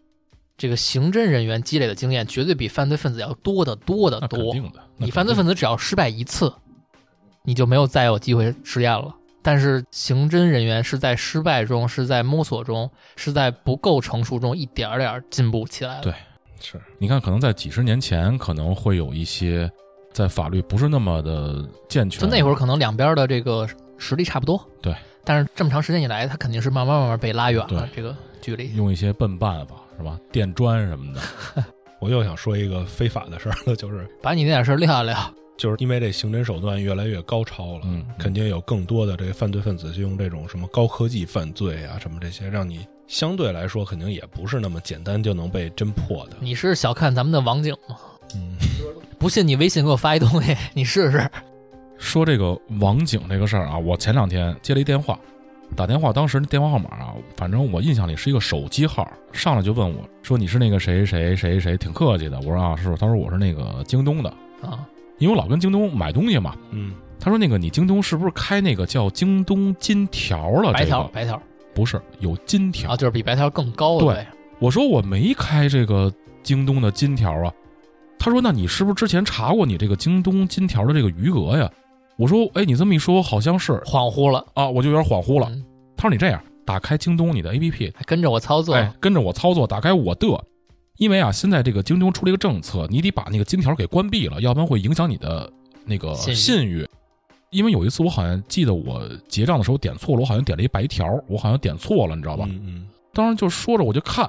[0.60, 4.54] 这个刑侦人员积累的经验绝对比犯罪分子要多得多得多。
[4.98, 6.52] 你犯罪分子只要失败一次，
[7.42, 9.14] 你就没有再有机会实验了。
[9.40, 16.02] 但是刑侦人员是在失败中，是在摸索中，是在不够成熟中一点儿点儿进步起来的。
[16.02, 16.14] 对
[16.60, 19.66] 是你看，可能在几十年前，可能会有一些
[20.12, 24.62] 在法律不是那么的健全，就那会儿可能两边的这个实力差不多。
[24.82, 24.94] 对。
[25.24, 28.74] 但是这么长时间以来，他肯定是慢慢慢慢被拉远了这个距离。
[28.74, 30.18] 用一些笨办法，是吧？
[30.32, 31.20] 垫砖什么的，
[32.00, 35.34] 我又想说一个非法的事儿了，就是把你那点事儿撂一撂。
[35.58, 46.36] 就是因为这刑侦手段越来越高超了，嗯，肯定有更多的这个犯罪分子就用这种什么高科技犯罪啊，什么这些，让你相对来说肯定也不是那么简单就能被侦破的。
[46.40, 47.96] 你是小看咱们的网警吗？
[48.34, 48.56] 嗯，
[49.18, 51.30] 不信你微信给我发一东西，你试试。
[51.98, 55.20] 说这个网警这个事儿啊，我前两天接了一电话，
[55.76, 62.38] 打电话，当时电话号码啊，反正我印象里是一个手机号，上来就问我说你是那个谁谁谁谁，挺客气的。
[62.40, 64.28] 我说啊是，他说我是那个京东的，
[64.62, 64.86] 啊，
[65.18, 66.54] 因为我老跟京东买东西嘛。
[66.70, 70.72] 嗯，他说那个你京东是不是开那个叫京东金条了？
[70.72, 71.42] 白条这个白条
[71.72, 74.26] 不是有金条啊，就是比白条更高的对。
[74.58, 76.12] 我说我没开这个
[76.42, 77.52] 京东的金条啊。
[78.18, 81.70] 他说那你是不是之前查过你这个京东金条的这个余额呀？
[82.20, 85.48] 我说哎，你这么一说好像是恍惚了，啊，我就有点恍惚了。
[85.50, 85.64] 嗯
[85.96, 88.74] 他说你这样，打开京东你的 APP，还跟着我操作。
[88.74, 90.26] 哎，跟着我操作，打开我的，
[90.96, 95.50] 因为啊，现在这个京东出了一个政策，你得把那个金条给关闭了，要不然会影响你的
[95.84, 96.86] 那个信誉。
[97.50, 102.46] 因为有一次我好像记得我结账的时候点错了，我好像点了一白条，我好像点错了，你知道吧？
[102.48, 104.26] 嗯嗯，当时就说着我就看，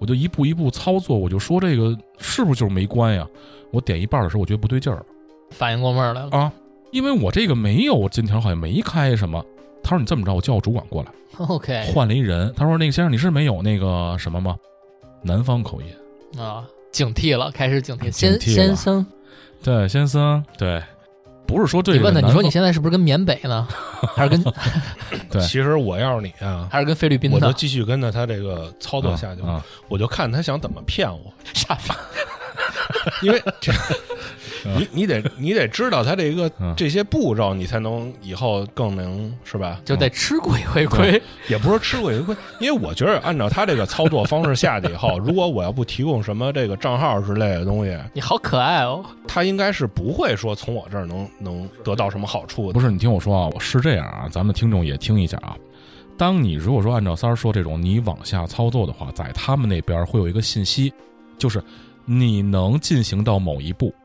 [0.00, 3.24] 我就一步一步操作，我就说这个是不是就是没关呀？
[3.70, 5.04] 我点一半的时候，我觉得不对劲儿
[5.50, 6.30] 反应过味儿来了。
[6.30, 6.52] 啊，
[6.94, 9.44] 因为我这个没有金条，好像没开什么。
[9.82, 12.54] 他说你这么着，我叫我主管过来，OK 换了一人。
[12.56, 14.56] 他说那个先生你是没有那个什么吗？
[15.20, 16.40] 南方口音。
[16.40, 18.12] 啊，警惕了，开始警惕。
[18.12, 19.04] 先惕先生，
[19.60, 20.80] 对，先生，对，
[21.48, 23.66] 不是说对你问他，你说你现在是不是跟缅北呢？
[24.14, 24.40] 还是跟
[25.28, 27.52] 对其实我要是你啊，还是跟菲律宾我就？
[27.54, 31.92] 继续跟着他这个操作下去，啊，我就看他想怎么骗我， 傻逼。
[33.22, 33.72] 因为这
[34.64, 39.80] 你你得你得知道他这个嗯这些步骤，你才能以后更能是吧？
[39.84, 41.20] 就得吃过一回亏。
[41.48, 49.04] 也不是吃过一回亏，因为我觉得按照他这个操作方式下去以后，如果我要不提供什么这个账号之类的东西，你好可爱哦！
[49.28, 52.72] 他应该是不会说从我这儿能能得到什么好处的。
[52.72, 55.56] 不是，你听我说啊，我是这样啊，咱们听众也听一下啊。
[56.16, 60.92] 当你如果说按照三儿说这种你往下操作的话，在他们那边会有一个信息，
[61.36, 61.62] 就是
[62.04, 64.03] 你能进行到某一步，嗯，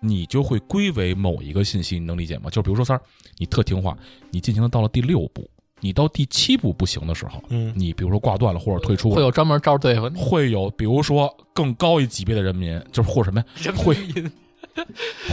[0.00, 2.48] 你就会归为某一个信息，你能理解吗？
[2.50, 3.02] 就比如说三儿，
[3.36, 3.96] 你特听话，
[4.30, 5.48] 你进行的到了第六步，
[5.80, 10.20] 你到第七步不行的时候，嗯，你比如说挂断了或者退出了，会有专门招对付你。
[10.20, 13.96] 会有比如说更高一级别的人民，就是或什么呀，会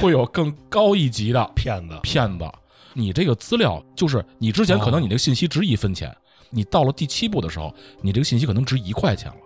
[0.01, 2.45] 会有更高一级的骗子，骗子。
[2.93, 6.15] 你这个资料就是你之前可能你这个信息值一分钱，
[6.49, 9.37] 你到了第七步的时候，你这个信息可能值一块钱了，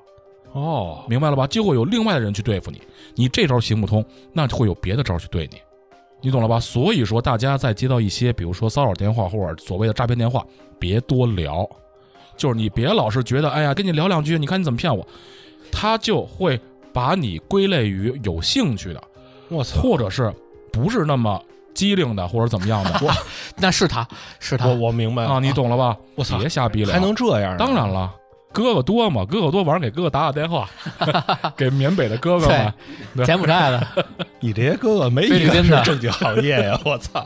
[0.51, 1.45] 哦，明白了吧？
[1.47, 2.81] 就会有另外的人去对付你，
[3.15, 5.57] 你这招行不通，那就会有别的招去对你，
[6.21, 6.59] 你懂了吧？
[6.59, 10.45] 所以说，大家在接到一些比如说骚扰电话或者所谓的诈骗电话，
[10.79, 11.69] 别多聊，
[12.35, 15.05] 就是你别老是觉得哎呀跟你聊两句，你看你怎么骗我，
[15.71, 16.59] 他就会
[16.91, 19.03] 把你归类于有兴趣的，
[19.49, 19.81] 我操！
[19.81, 20.33] 或者是
[20.71, 21.39] 不是那么
[21.75, 22.99] 机灵的，或者怎么样的。
[23.55, 24.07] 那是他
[24.39, 25.95] 是他我，我明白了啊，你懂了吧？
[26.15, 27.57] 我操别瞎逼了，还能这样啊？
[27.57, 28.11] 当然了，
[28.51, 30.69] 哥哥多嘛，哥哥多，晚上给哥哥打打电话，
[31.55, 32.73] 给缅北的哥哥们。
[33.25, 34.05] 柬埔寨的，
[34.39, 36.79] 你这些哥哥没一个是正经行业呀！
[36.83, 37.25] 我操！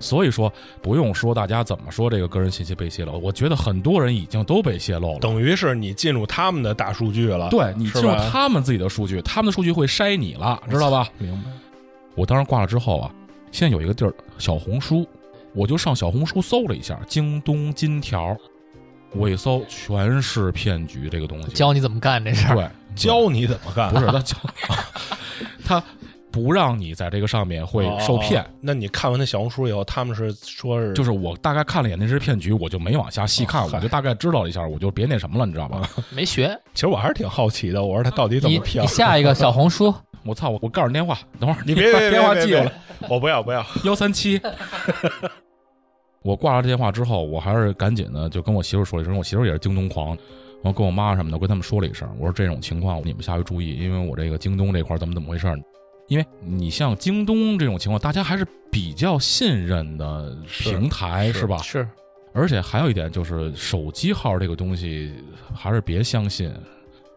[0.00, 5.18] 所以说，不用说大家怎么说这个个人信息被泄露，我觉得很多人已经都被泄露了。
[5.18, 11.08] 等于是你进入他们的大数据了，对你进入是他们自己的数据，他们的数据会筛你了，知道吧？
[11.18, 11.50] 明白？
[12.14, 13.10] 我当时挂了之后啊，
[13.50, 15.04] 现在有一个地儿小红书，
[15.52, 18.36] 我就上小红书搜了一下京东金条，
[19.12, 21.48] 我一搜全是骗局这个东西。
[21.52, 22.54] 教你怎么干这事儿。
[22.54, 23.92] 对，教你怎么干？
[23.92, 24.36] 不是他教
[25.64, 25.82] 他
[26.30, 28.42] 不让你在这个上面会受骗。
[28.42, 35.88] 哦那你看完那小红书以后，他们是说是就是我大概看了一眼那是骗局，我就没往下细看，哦我就大概知道了一下，我就别那什么了，你知道吧？
[36.10, 38.88] 没学，其实我还是挺好奇的，我说他到底怎你么骗你？
[38.88, 39.92] 下一个小红书，
[40.24, 40.50] 我操！
[40.50, 43.64] 我我告诉你电话，等会儿你别电话记下来别别，我不要不要。
[43.84, 44.40] 幺三七。
[46.22, 50.08] 我挂了这电话之后，我还是赶紧的就跟我媳妇说了一声，我媳妇也是京东狂，
[50.62, 55.62] 然后跟我妈什么的，我跟他们说了一声，我说这种情况你们下回注意，因为我这个京东这块怎么怎么回事呢？
[56.08, 61.58] 因为你像京东这种情况，大家还是比较信任的平台，是是吧？
[61.58, 61.88] 是
[62.32, 65.14] 而且还有一点就是手机号这个东西，
[65.54, 66.52] 还是别相信，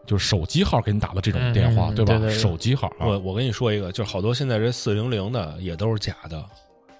[0.06, 2.14] 就是手机号给你打的这种电话，对吧？
[2.14, 6.44] 嗯对对对手机号啊，我我跟你说一个，就是好多现在这四零零的也都是假的，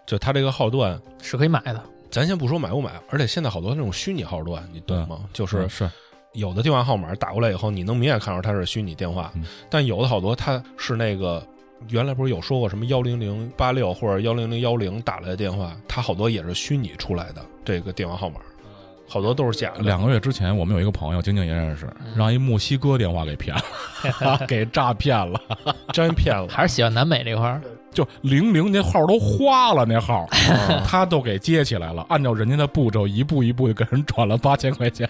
[0.07, 1.83] 就他这个号段，是可以买的，
[2.13, 5.21] 咱先不说买不买，而且现在好多那种虚拟号段，你懂吗？
[5.33, 5.91] 就是是
[6.35, 11.43] 有的电话号码打过来以后，你能明显看出它是虚拟电话，嗯但有的好多它是那个。
[11.89, 18.37] 原来不是有说过什么幺零零八六或者幺零零幺零打来的电话，它好多也是虚拟出来的这个电话号码，
[19.09, 19.81] 好多都是假的。
[19.81, 23.53] 两个月之前，我们有一个朋友，晶晶也认识，嗯让一墨西哥电话给骗
[24.21, 25.41] 了， 给诈骗了，
[25.93, 27.61] 真骗了，还是喜欢南美这块儿。
[27.93, 35.09] 就零零那号都花了，那号 啊他都给接起来了，按照人家的步骤一步一步就给人转了八千块钱。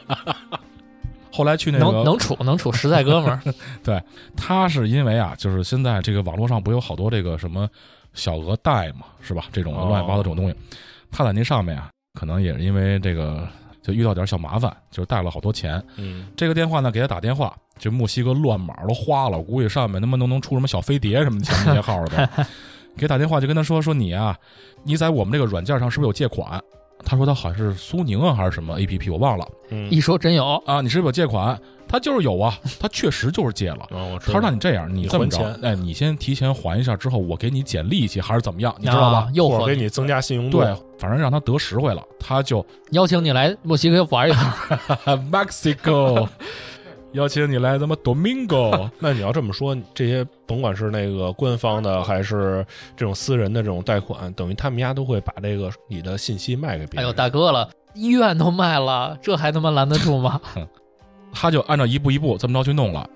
[1.34, 3.40] 后来去那个能能处能处，实在哥们儿。
[3.82, 3.98] 对
[4.36, 7.66] 他是因为啊，就是现在这个网络上不有好多这个什么
[8.12, 9.44] 小额贷嘛，是吧？
[9.50, 10.54] 这种哦乱七八糟这种东西，
[11.10, 13.48] 他在那上面啊，可能也是因为这个
[13.80, 15.82] 就遇到点小麻烦，就是贷了好多钱。
[15.96, 22.46] 嗯，这个电话呢给他打电话，这墨西哥乱码都花了，我估计上面他妈都能出什么小飞碟什么钱那些号的。
[22.96, 24.36] 给打电话就跟他说说你啊，
[24.84, 26.60] 你在我们这个软件上是不是有借款？
[27.04, 30.80] 他说他好像是苏宁啊还是什么 A P P，我忘了嗯一说真有，啊。
[30.80, 31.58] 你是不是有借款？
[31.88, 33.80] 他就是有啊，他确实就是借了。
[33.90, 39.28] 啊，我知道他说：“那你这样，你你这么着还钱，哎，你先提前还一下，之后我给你减利息还是怎么样，你知道吧啊？
[39.34, 44.52] 诱惑或者给你增加信用度，对，反正让他得实惠了，他就邀请你来墨西哥玩一趟。
[45.30, 46.28] Mexico
[47.12, 52.64] 邀请你来咱们 Domingo， 那你要这么说，这些甭管是那个官方的还是
[52.96, 57.04] 这种私人的这种贷款，等于他们家都会把这个你的信息卖给别人。
[57.04, 60.40] 哎呦，大哥了，医院都卖了，这还他妈拦得住吗？
[61.32, 63.08] 他就按照一步一步这么着去弄了。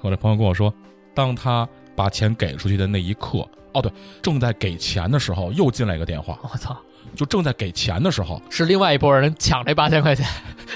[0.00, 0.72] 我这朋友跟我说，
[1.14, 3.92] 当他把钱给出去的那一刻，哦对，
[4.22, 6.76] 正在给钱的时候，又进来一个电话，我操，
[7.14, 10.26] 就正在给钱的时候，是另外一拨人抢这八千块钱，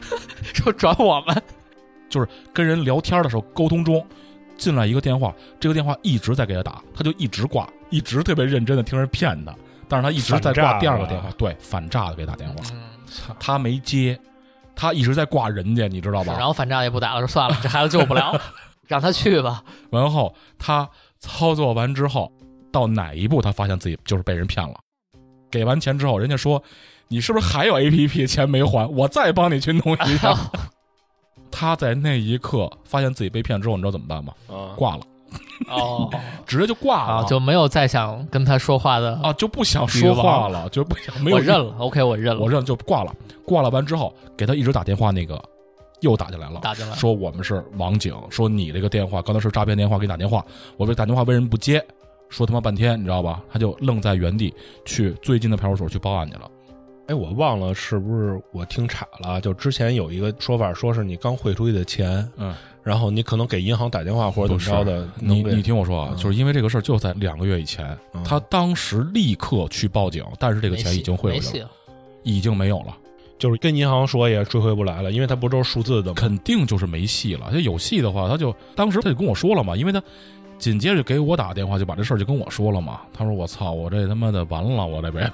[0.55, 1.43] 说转我们。
[2.53, 4.05] 跟人聊天的时候沟通中，
[4.57, 9.55] 进来一个电话，这个电话一直在给他打，他就一直挂，一直特别认真的听人骗他，
[9.89, 12.57] 但是他一直在挂第二个电话，对，反诈的给他打电话，
[13.39, 14.19] 他没接，
[14.75, 16.35] 他一直在挂人家，你知道吧？
[16.37, 18.41] 然后反诈也不打了，说算了，这孩子救不了，
[18.87, 19.63] 让他去吧。
[19.91, 20.89] 然后他
[21.19, 22.33] 操作完之后，
[22.73, 24.75] 到哪一步他发现自己就是被人骗了，
[25.51, 26.63] 给完钱之后，人家说
[27.09, 28.87] 你是不是还有 A P P 钱没还？
[28.87, 30.37] 我再帮你去弄一下。
[31.51, 34.33] 他在那一刻发现自己被骗之后，你知道怎么办吗？
[34.49, 35.03] 啊，挂了，
[35.69, 36.11] 哦，
[36.47, 39.15] 直接就挂了，啊，就没有再想跟他说话的。
[39.23, 43.15] 啊就不想说话了，就不想没有我认了，OK，我认了，我认就挂了。
[43.45, 45.43] 挂了完之后，给他一直打电话那个
[46.01, 50.45] 又打进来了，打进来说我们是网警，说你这个电话刚才是诈骗电话，给你打电话，
[50.77, 51.85] 我这打电话为什么不接？
[52.29, 53.43] 说他妈半天，你知道吧？
[53.53, 56.49] 他就愣在原地去最近的派出所去报案去了。
[57.11, 59.41] 哎，我忘了是不是我听岔了？
[59.41, 62.55] 就之前有一个说法，说是你刚汇出去的钱，嗯，
[62.85, 71.71] 然后你可能给银行打电话或者怎么着的，你你听我说啊，嗯就是因为这个事儿就在两个月以前，嗯他当时立刻去报警，但是这个钱已经汇回去了。
[72.23, 72.97] 已经没有了，
[73.41, 76.15] 就是跟银行说也追回不来了，因为他不都是数字的吗？
[76.17, 77.49] 肯定就是没戏了。
[77.51, 80.01] 他有戏的话，他就当时他就跟我说了嘛，因为他
[80.59, 83.01] 紧接着给我打电话，就把这事儿就跟我说了嘛。
[83.13, 85.33] 他说：“我操，我这他妈的完了，我这辈子。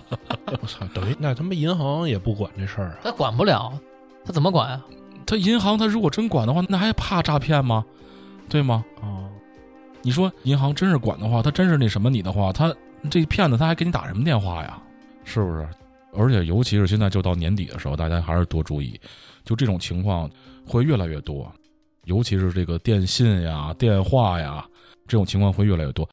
[0.60, 2.98] 我操，等于那他妈银行也不管这事儿啊？
[3.04, 3.72] 他管不了，
[4.24, 4.84] 他怎么管啊？
[5.26, 7.84] 他银行他如果真管的话，那还怕诈骗吗？
[8.48, 8.84] 对吗？
[9.00, 9.28] 哦，
[10.02, 12.74] 你说银行真是管的话，他真是那什么你的话，他
[13.10, 14.80] 这骗子他还给你打什么电话呀？
[15.24, 15.66] 是不是？
[16.14, 19.00] 而且尤其是现在就到年底的时候，大家还是多注意，
[19.44, 20.28] 就这种情况
[20.66, 21.50] 会越来越多，
[22.04, 24.62] 尤其是这个电信呀、电话呀
[25.06, 26.06] 这种情况会越来越多。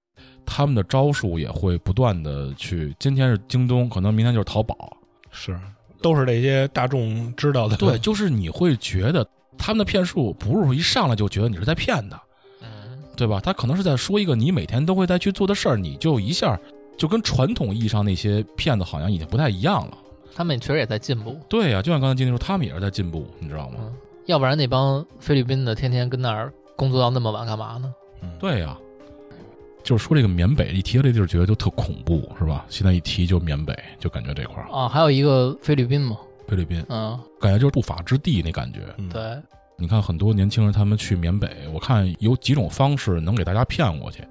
[0.49, 4.97] 他们的招数也会不断的去，今天是京东，可能明天就是淘宝。
[5.29, 5.55] 是，
[6.01, 7.77] 都是这些大众知道的。
[7.77, 9.25] 对，就是你会觉得
[9.59, 12.19] 他们的骗术不是说一上来就觉得你是在骗他，
[12.61, 13.39] 嗯，对吧？
[13.39, 16.59] 他可能是在说一个你每天都会在去做的事儿，你就一下
[16.97, 19.97] 就跟传统意义上那些骗子好像已经不太一样了。
[20.35, 21.37] 他们确实也在进步。
[21.47, 23.75] 对呀、就像刚才金丁说，他们也是在进步，你知道吗？
[23.81, 23.93] 嗯，
[24.25, 27.93] 要不然那帮菲律宾的天天跟那儿工作到那么晚干嘛呢？
[28.21, 28.77] 嗯，对呀、
[29.83, 32.65] 就是说这个缅北一提到这地儿，觉得就特恐怖，是吧？
[32.69, 36.17] 现在一提就缅北，就感觉这块儿啊，还有一个菲律宾嘛，
[36.47, 38.81] 菲律宾，嗯，感觉就是不法之地那感觉。
[38.97, 39.21] 嗯，对，
[39.77, 44.23] 你看很多年轻人他们去缅北，我看有几种方式能给大家骗过去。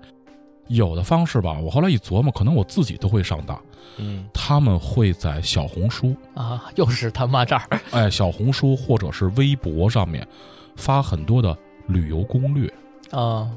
[0.68, 3.58] 有的方式吧，我后来一琢磨，可能我自己都会上当。
[3.96, 10.28] 嗯，他们会在小红书，啊，又是他妈这儿，哎，小红书或者是微博上面
[10.76, 12.70] 发很多的旅游攻略。
[13.10, 13.50] 啊，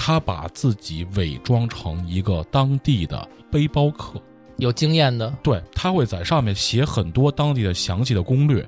[0.00, 4.22] 他把自己伪装成一个当地的背包客，
[4.58, 8.66] 有经验的，对他会在上面写很多当地的详细的攻略。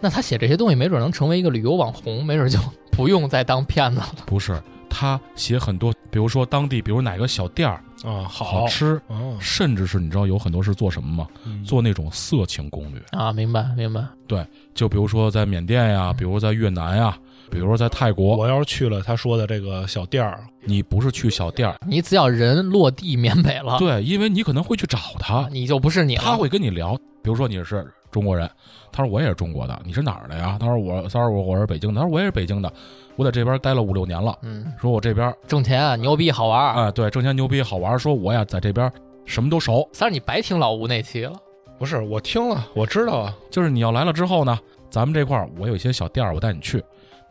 [0.00, 2.58] 那他写这些东西，没准能成为一个旅游网红，没准就
[2.90, 4.08] 不用再当骗子了。
[4.26, 4.60] 不是，
[4.90, 11.28] 他写很多，比如说当地，比如哪个小店儿啊，好好，吃，哦，甚至是你知道有很多是做什么吗？
[11.46, 13.00] 嗯做那种色情攻略。
[13.12, 17.16] 啊，明白明白，对就比如说在缅甸呀，比如在越南呀，
[17.52, 26.22] 比如说在泰国，我要是去了他说的这个小店儿，你不是去小店儿，你只要人落地缅北了，对，因为你可能会去找他，你就不是你了。
[26.24, 28.50] 他会跟你聊，比如说你是中国人，
[28.90, 30.56] 他说我也是中国的，你是哪儿的呀？
[30.58, 32.72] 他说我，他说我我是北京的，他说我也是北京的，
[33.16, 36.72] 我在这边待了五六年了，嗯，说我这边挣钱牛逼好玩儿。
[36.74, 38.90] 啊、对挣钱牛逼好玩，说我呀在这边
[39.26, 41.34] 什么都熟，三儿，你白听老吴那期了。
[41.78, 46.82] 不是我听了，我知道啊，就是你要来了之后呢，咱们这块儿我有一些小店儿，我带你去，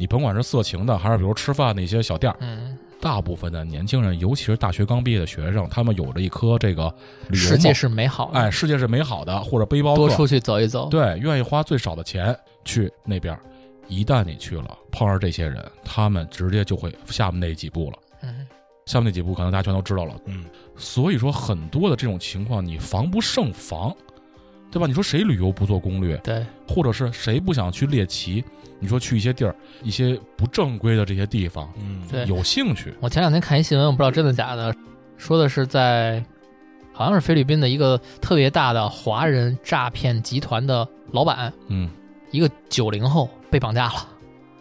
[0.02, 6.91] 你甭管是色情的，还是比如吃饭的一些小店儿，嗯，大部分的年轻人，尤其是大学刚毕业的学生，他们有着一颗这个
[7.30, 12.36] 旅游世界，是美好的，哎，世界是美好的，或者背包，多出去走一走。，对，愿意花最少的钱
[12.66, 13.39] 去那边儿。
[13.88, 17.97] 一旦你去了，碰上这些人，他们直接就会下面那几步了。
[18.24, 18.47] 嗯，
[18.88, 20.16] 下面那几步可能大家全都知道了。
[20.26, 20.45] 嗯，
[20.78, 23.95] 所以说，很多的这种情况你防不胜防，
[24.72, 24.88] 对吧？
[24.88, 28.43] 你说谁旅游不做攻略，对，或者是谁不想去猎奇？
[28.80, 34.74] 你说去一些地儿，一些不正规的这些地方，嗯，对有兴趣，我前两天看一新闻，我不知道真的假的，
[35.17, 36.24] 说的是在
[36.91, 41.89] 好像是菲律宾的一个特别大的华人诈骗集团的老板，嗯，
[42.32, 44.07] 一个九零后被绑架了，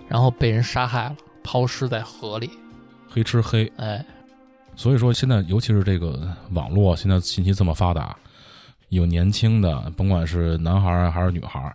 [0.07, 2.51] 然后被人杀害了，抛尸在河里。
[3.09, 3.73] 黑吃黑。
[3.77, 4.05] 哎，
[4.77, 8.15] 所以说，现在尤其是这个网络，现在信息这么发达，
[8.91, 11.75] 有年轻的，甭管是男孩儿还是女孩儿，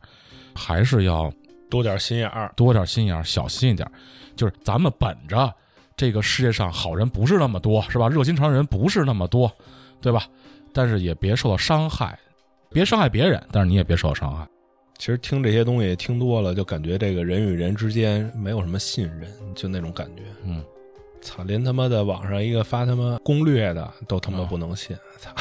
[0.54, 1.32] 还是要
[1.70, 3.92] 多点心眼儿，多点心眼儿，小心一点儿。
[4.36, 5.54] 就是咱们本着
[5.98, 8.08] 这个世界上好人不是那么多，是吧？
[8.08, 9.52] 热心肠人不是那么多，
[10.02, 10.28] 对吧？
[10.74, 12.20] 但是也别受到伤害，
[12.70, 14.46] 别伤害别人，但是你也别受到伤害。
[14.98, 20.24] 其实听这些东西听多了，就感觉这个人与人之间没有什么信任，就那种感觉。
[20.44, 20.62] 嗯，
[21.22, 24.96] 操，连他妈的网上一个发他妈攻略的都他妈不能信。
[25.20, 25.32] 操、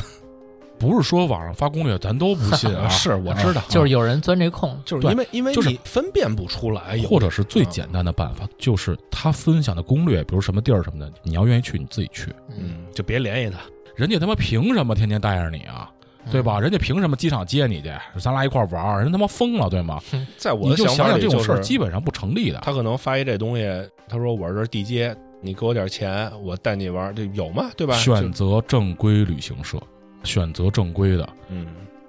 [0.85, 12.33] 不是说网上发攻略咱都不信啊， 是我知道啊就是有人钻这空，就是因为因为就是你分辨不出来，或者是最简单的办法，就是他分享的攻略，比如什么地儿什么的，你要愿意去，你自己去。
[12.59, 13.59] 嗯，就别联系他。
[13.97, 15.91] 人家他妈凭什么天天带着你啊？
[16.33, 16.59] 对吧？
[16.59, 17.91] 人家凭什么机场接你去？
[18.19, 20.01] 咱俩一块儿玩儿，人他妈疯了，对吗？
[20.39, 22.59] 在我你就想的想法里，想这种事儿，基本上不成立的。
[22.63, 23.65] 他可能发一这东西，
[24.09, 27.71] 他说我这是地接，你给我点钱，我带你玩，这有吗？
[27.77, 27.95] 对吧？
[27.97, 29.79] 选择正规旅行社，
[30.25, 31.67] 选择正规的，嗯，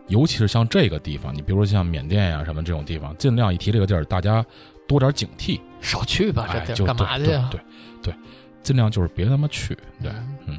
[0.07, 4.43] 尤其是像这个地方，你比如说像缅甸呀、什么这种地方，尽量一提这个地儿，大家
[4.88, 5.59] 多点警惕。
[5.82, 7.47] 少去吧，这地儿干嘛去呀？
[7.51, 7.59] 对
[8.01, 8.16] 对对，
[8.63, 9.78] 尽量就是别他妈去。
[10.01, 10.11] 对，
[10.47, 10.57] 嗯，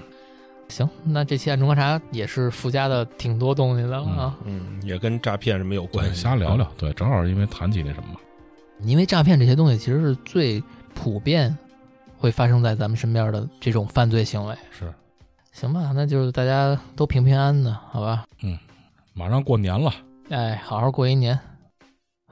[0.68, 4.36] 行，那这期暗中观察也是附加的挺多东西的了啊。
[4.44, 6.22] 嗯，也跟诈骗什么有关，系。
[6.22, 6.70] 瞎聊聊。
[6.78, 8.20] 对，正好因为谈起那什么嘛。
[8.82, 10.62] 因为诈骗这些东西其实是最
[10.94, 11.56] 普遍
[12.16, 14.54] 会发生在咱们身边的这种犯罪行为。
[14.70, 14.94] 是，
[15.58, 18.26] 行吧，那就是大家都平平安安的，好吧？
[18.42, 18.58] 嗯
[19.14, 19.90] 马上过年了，
[20.28, 21.38] 哎，好好过一年。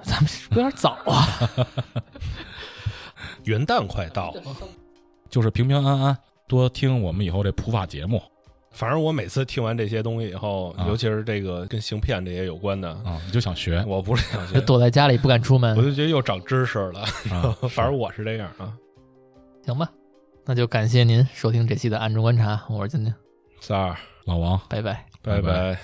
[0.03, 1.27] 咱们是不是有点早啊？
[3.45, 4.43] 元旦快到了，
[5.31, 8.22] 就是平平安安，多听我们以后这普法节目
[8.70, 17.01] 反正我每次听完这些东西以后，啊尤其是这个跟行骗这些有关的，啊，你就想学我不是想学，躲在家里不敢出门我，就觉得又长知识了。
[17.31, 17.57] 啊。
[17.70, 18.70] 反正我是这样啊。
[19.64, 19.89] 行吧？
[20.47, 23.14] 那就感谢您收听这期的暗中观察，我是晶晶，
[23.61, 24.61] 三儿，老王。
[24.68, 25.07] 拜拜。
[25.22, 25.78] 拜拜拜